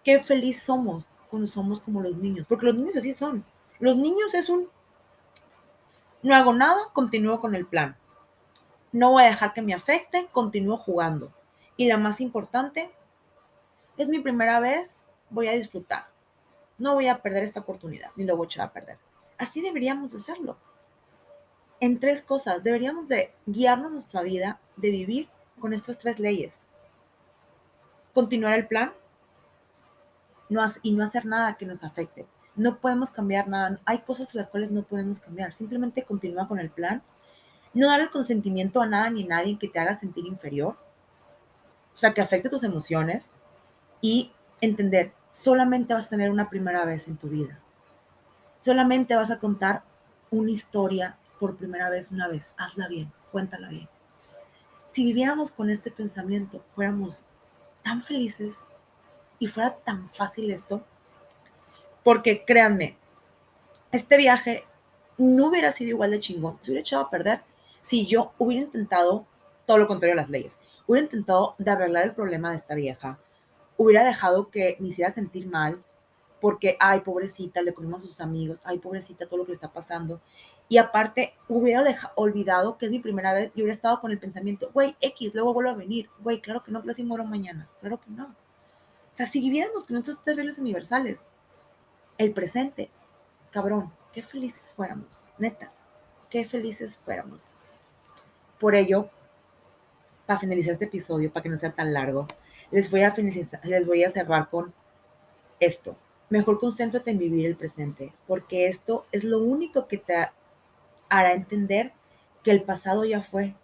Qué 0.03 0.19
feliz 0.19 0.63
somos 0.63 1.09
cuando 1.29 1.47
somos 1.47 1.79
como 1.79 2.01
los 2.01 2.17
niños, 2.17 2.45
porque 2.47 2.67
los 2.67 2.75
niños 2.75 2.97
así 2.97 3.13
son. 3.13 3.43
Los 3.79 3.97
niños 3.97 4.33
es 4.33 4.47
un, 4.47 4.69
no 6.23 6.35
hago 6.35 6.53
nada, 6.53 6.79
continúo 6.93 7.39
con 7.39 7.55
el 7.55 7.65
plan. 7.65 7.97
No 8.91 9.11
voy 9.11 9.23
a 9.23 9.27
dejar 9.27 9.53
que 9.53 9.61
me 9.61 9.73
afecte, 9.73 10.27
continúo 10.31 10.77
jugando. 10.77 11.31
Y 11.77 11.87
la 11.87 11.97
más 11.97 12.21
importante, 12.21 12.91
es 13.97 14.07
mi 14.07 14.19
primera 14.19 14.59
vez, 14.59 14.97
voy 15.29 15.47
a 15.47 15.53
disfrutar. 15.53 16.07
No 16.77 16.93
voy 16.93 17.07
a 17.07 17.21
perder 17.21 17.43
esta 17.43 17.61
oportunidad, 17.61 18.11
ni 18.15 18.25
lo 18.25 18.35
voy 18.35 18.45
a 18.45 18.47
echar 18.47 18.67
a 18.67 18.73
perder. 18.73 18.97
Así 19.37 19.61
deberíamos 19.61 20.13
hacerlo 20.13 20.57
en 21.81 21.99
tres 21.99 22.21
cosas. 22.21 22.63
Deberíamos 22.63 23.09
de 23.09 23.33
guiarnos 23.45 23.91
nuestra 23.91 24.21
vida, 24.21 24.61
de 24.77 24.91
vivir 24.91 25.29
con 25.59 25.73
estas 25.73 25.97
tres 25.97 26.19
leyes. 26.19 26.59
Continuar 28.13 28.53
el 28.53 28.67
plan 28.67 28.93
no 30.47 30.63
y 30.83 30.91
no 30.93 31.03
hacer 31.03 31.25
nada 31.25 31.57
que 31.57 31.65
nos 31.65 31.83
afecte. 31.83 32.25
No 32.55 32.77
podemos 32.79 33.09
cambiar 33.11 33.47
nada. 33.47 33.79
Hay 33.85 33.99
cosas 33.99 34.35
las 34.35 34.47
cuales 34.47 34.69
no 34.69 34.83
podemos 34.83 35.19
cambiar. 35.19 35.53
Simplemente 35.53 36.03
continuar 36.03 36.47
con 36.47 36.59
el 36.59 36.69
plan. 36.69 37.01
No 37.73 37.87
dar 37.87 38.01
el 38.01 38.11
consentimiento 38.11 38.81
a 38.81 38.85
nada 38.85 39.09
ni 39.09 39.23
a 39.23 39.27
nadie 39.27 39.57
que 39.57 39.67
te 39.67 39.79
haga 39.79 39.97
sentir 39.97 40.25
inferior. 40.25 40.75
O 41.93 41.97
sea, 41.97 42.13
que 42.13 42.21
afecte 42.21 42.49
tus 42.49 42.63
emociones. 42.63 43.25
Y 44.01 44.31
entender, 44.61 45.13
solamente 45.31 45.93
vas 45.93 46.07
a 46.07 46.09
tener 46.09 46.31
una 46.31 46.49
primera 46.49 46.85
vez 46.85 47.07
en 47.07 47.17
tu 47.17 47.27
vida. 47.27 47.59
Solamente 48.61 49.15
vas 49.15 49.31
a 49.31 49.39
contar 49.39 49.83
una 50.29 50.51
historia 50.51 51.17
por 51.39 51.57
primera 51.57 51.89
vez 51.89 52.11
una 52.11 52.27
vez, 52.27 52.53
hazla 52.57 52.87
bien, 52.87 53.11
cuéntala 53.31 53.69
bien. 53.69 53.89
Si 54.85 55.03
viviéramos 55.03 55.51
con 55.51 55.69
este 55.69 55.89
pensamiento, 55.89 56.63
fuéramos 56.69 57.25
tan 57.83 58.01
felices 58.01 58.67
y 59.39 59.47
fuera 59.47 59.75
tan 59.75 60.07
fácil 60.09 60.51
esto, 60.51 60.83
porque 62.03 62.45
créanme, 62.45 62.97
este 63.91 64.17
viaje 64.17 64.65
no 65.17 65.47
hubiera 65.47 65.71
sido 65.71 65.89
igual 65.89 66.11
de 66.11 66.19
chingón, 66.19 66.59
se 66.61 66.71
hubiera 66.71 66.81
echado 66.81 67.03
a 67.03 67.09
perder 67.09 67.41
si 67.81 68.05
yo 68.05 68.33
hubiera 68.37 68.63
intentado 68.63 69.25
todo 69.65 69.77
lo 69.77 69.87
contrario 69.87 70.13
a 70.13 70.21
las 70.21 70.29
leyes. 70.29 70.57
Hubiera 70.87 71.05
intentado 71.05 71.55
de 71.57 71.71
arreglar 71.71 72.03
el 72.03 72.13
problema 72.13 72.49
de 72.49 72.57
esta 72.57 72.75
vieja, 72.75 73.19
hubiera 73.77 74.03
dejado 74.03 74.49
que 74.49 74.77
me 74.79 74.89
hiciera 74.89 75.11
sentir 75.11 75.47
mal, 75.47 75.83
porque, 76.39 76.75
ay, 76.79 77.01
pobrecita, 77.01 77.61
le 77.61 77.73
comimos 77.73 78.03
a 78.03 78.07
sus 78.07 78.19
amigos, 78.19 78.61
ay, 78.65 78.79
pobrecita, 78.79 79.27
todo 79.27 79.37
lo 79.37 79.45
que 79.45 79.51
le 79.51 79.55
está 79.55 79.71
pasando. 79.71 80.19
Y 80.67 80.77
aparte, 80.77 81.35
hubiera 81.47 81.83
olvidado 82.15 82.77
que 82.77 82.87
es 82.87 82.91
mi 82.91 82.99
primera 82.99 83.33
vez 83.33 83.51
y 83.53 83.61
hubiera 83.61 83.73
estado 83.73 84.01
con 84.01 84.11
el 84.11 84.19
pensamiento, 84.19 84.71
güey, 84.73 84.95
X, 85.01 85.33
luego 85.35 85.53
vuelvo 85.53 85.71
a 85.71 85.75
venir. 85.75 86.09
Güey, 86.19 86.41
claro 86.41 86.63
que 86.63 86.71
no, 86.71 86.81
que 86.81 86.93
si 86.93 87.03
muero 87.03 87.25
mañana. 87.25 87.69
Claro 87.79 87.99
que 87.99 88.09
no. 88.09 88.25
O 88.25 89.13
sea, 89.13 89.25
si 89.25 89.39
viviéramos 89.39 89.83
con 89.83 89.97
estos 89.97 90.21
tres 90.23 90.35
reglas 90.35 90.57
universales, 90.57 91.21
el 92.17 92.33
presente, 92.33 92.89
cabrón, 93.51 93.93
qué 94.11 94.23
felices 94.23 94.73
fuéramos, 94.75 95.29
neta, 95.37 95.71
qué 96.29 96.45
felices 96.45 96.97
fuéramos. 97.03 97.55
Por 98.61 98.75
ello, 98.75 99.09
para 100.27 100.39
finalizar 100.39 100.73
este 100.73 100.85
episodio, 100.85 101.33
para 101.33 101.41
que 101.41 101.49
no 101.49 101.57
sea 101.57 101.73
tan 101.73 101.93
largo, 101.93 102.27
les 102.69 102.91
voy 102.91 103.01
a, 103.01 103.11
finalizar, 103.11 103.59
les 103.65 103.87
voy 103.87 104.03
a 104.03 104.09
cerrar 104.11 104.49
con 104.49 104.71
esto. 105.59 105.97
Mejor 106.29 106.59
concéntrate 106.59 107.09
en 107.09 107.17
vivir 107.17 107.47
el 107.47 107.57
presente, 107.57 108.13
porque 108.27 108.67
esto 108.67 109.07
es 109.11 109.23
lo 109.23 109.39
único 109.39 109.87
que 109.87 109.97
te 109.97 110.13
hará 111.09 111.33
entender 111.33 111.91
que 112.43 112.51
el 112.51 112.61
pasado 112.61 113.03
ya 113.03 113.23
fue 113.23 113.55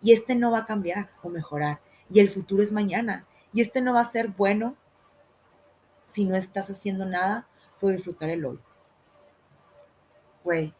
y 0.00 0.12
este 0.12 0.34
no 0.34 0.50
va 0.50 0.60
a 0.60 0.66
cambiar 0.66 1.10
o 1.22 1.28
mejorar 1.28 1.80
y 2.08 2.20
el 2.20 2.30
futuro 2.30 2.62
es 2.62 2.72
mañana 2.72 3.26
y 3.52 3.60
este 3.60 3.82
no 3.82 3.92
va 3.92 4.00
a 4.00 4.04
ser 4.04 4.28
bueno 4.28 4.74
si 6.06 6.24
no 6.24 6.34
estás 6.34 6.70
haciendo 6.70 7.04
nada 7.04 7.46
por 7.78 7.92
disfrutar 7.92 8.30
el 8.30 8.44
hoy. 8.44 8.58
Güey, 10.42 10.74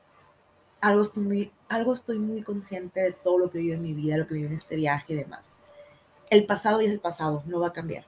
algo 0.80 1.02
estoy, 1.02 1.22
muy, 1.22 1.52
algo 1.70 1.94
estoy 1.94 2.18
muy 2.18 2.42
consciente 2.42 3.00
de 3.00 3.12
todo 3.12 3.38
lo 3.38 3.50
que 3.50 3.58
vivo 3.58 3.74
en 3.74 3.82
mi 3.82 3.94
vida, 3.94 4.18
lo 4.18 4.26
que 4.26 4.34
vivo 4.34 4.48
en 4.48 4.54
este 4.54 4.74
viaje 4.74 5.14
y 5.14 5.16
demás. 5.16 5.54
El 6.28 6.44
pasado 6.44 6.80
es 6.80 6.90
el 6.90 6.98
pasado, 6.98 7.42
no 7.46 7.60
va 7.60 7.68
a 7.68 7.72
cambiar. 7.72 8.04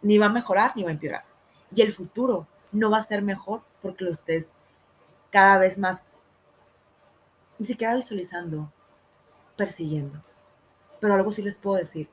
Ni 0.00 0.16
va 0.18 0.26
a 0.26 0.30
mejorar 0.30 0.72
ni 0.74 0.82
va 0.82 0.88
a 0.88 0.92
empeorar. 0.92 1.24
Y 1.74 1.82
el 1.82 1.92
futuro 1.92 2.48
no 2.72 2.90
va 2.90 2.98
a 2.98 3.02
ser 3.02 3.22
mejor 3.22 3.62
porque 3.82 4.04
lo 4.04 4.10
estés 4.10 4.54
cada 5.30 5.58
vez 5.58 5.78
más 5.78 6.04
ni 7.58 7.66
siquiera 7.66 7.94
visualizando, 7.94 8.72
persiguiendo. 9.56 10.22
Pero 10.98 11.14
algo 11.14 11.30
sí 11.32 11.42
les 11.42 11.58
puedo 11.58 11.76
decir. 11.76 12.08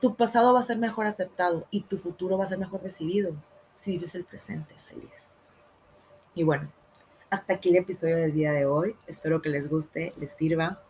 Tu 0.00 0.14
pasado 0.14 0.54
va 0.54 0.60
a 0.60 0.64
ser 0.64 0.78
mejor 0.78 1.06
aceptado 1.06 1.66
y 1.70 1.82
tu 1.82 1.98
futuro 1.98 2.38
va 2.38 2.44
a 2.44 2.48
ser 2.48 2.58
mejor 2.58 2.80
recibido 2.80 3.34
si 3.76 3.92
vives 3.92 4.14
el 4.14 4.24
presente 4.24 4.74
feliz. 4.86 5.30
Y 6.34 6.44
bueno, 6.44 6.70
hasta 7.34 7.54
aquí 7.54 7.70
el 7.70 7.76
episodio 7.76 8.16
del 8.16 8.32
día 8.32 8.52
de 8.52 8.64
hoy. 8.64 8.94
Espero 9.08 9.42
que 9.42 9.48
les 9.48 9.68
guste, 9.68 10.14
les 10.18 10.32
sirva, 10.32 10.80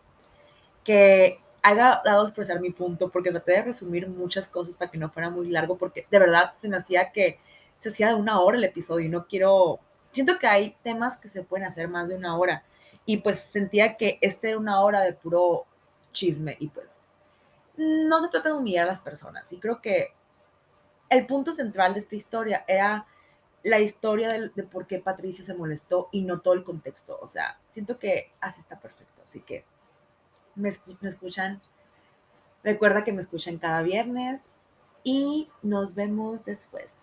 que 0.83 1.39
haya 1.63 2.01
dado 2.05 2.23
expresar 2.23 2.61
mi 2.61 2.69
punto, 2.69 3.09
porque 3.09 3.31
traté 3.31 3.53
de 3.53 3.61
resumir 3.63 4.07
muchas 4.07 4.47
cosas 4.47 4.75
para 4.75 4.91
que 4.91 4.99
no 4.99 5.09
fuera 5.09 5.31
muy 5.31 5.49
largo, 5.49 5.75
porque 5.77 6.05
de 6.09 6.19
verdad 6.19 6.53
se 6.61 6.69
me 6.69 6.77
hacía 6.77 7.11
que 7.11 7.39
se 7.79 7.89
hacía 7.89 8.09
de 8.09 8.13
una 8.13 8.39
hora 8.39 8.57
el 8.57 8.63
episodio 8.63 9.07
y 9.07 9.09
no 9.09 9.25
quiero, 9.25 9.79
siento 10.11 10.37
que 10.37 10.45
hay 10.45 10.75
temas 10.83 11.17
que 11.17 11.27
se 11.27 11.43
pueden 11.43 11.65
hacer 11.65 11.87
más 11.87 12.09
de 12.09 12.15
una 12.15 12.37
hora. 12.37 12.63
Y 13.07 13.17
pues 13.17 13.39
sentía 13.39 13.97
que 13.97 14.19
este 14.21 14.49
era 14.49 14.59
una 14.59 14.81
hora 14.81 15.01
de 15.01 15.13
puro 15.13 15.65
chisme 16.11 16.55
y 16.59 16.67
pues 16.67 16.95
no 17.77 18.23
se 18.23 18.29
trata 18.29 18.49
de 18.49 18.55
humillar 18.55 18.85
a 18.85 18.91
las 18.91 18.99
personas. 18.99 19.51
Y 19.51 19.57
creo 19.57 19.81
que 19.81 20.13
el 21.09 21.25
punto 21.25 21.51
central 21.51 21.93
de 21.93 21.99
esta 22.01 22.15
historia 22.15 22.63
era 22.67 23.07
la 23.65 23.79
historia 23.79 24.29
de, 24.29 24.63
por 24.63 24.85
qué 24.85 24.99
Patricia 24.99 25.43
se 25.43 25.55
molestó 25.55 26.07
y 26.11 26.21
no 26.21 26.39
todo 26.39 26.53
el 26.53 26.63
contexto. 26.63 27.17
O 27.19 27.27
sea, 27.27 27.59
siento 27.67 27.97
que 27.97 28.31
así 28.39 28.61
está 28.61 28.79
perfecto. 28.79 29.23
Así 29.25 29.41
que 29.41 29.65
me, 30.53 30.69
escuchan. 31.01 31.59
Recuerda 32.63 33.03
que 33.03 33.11
me 33.11 33.21
escuchan 33.21 33.57
cada 33.57 33.81
viernes 33.81 34.41
y 35.03 35.49
nos 35.63 35.95
vemos 35.95 36.45
después. 36.45 36.93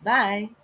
Bye. 0.00 0.54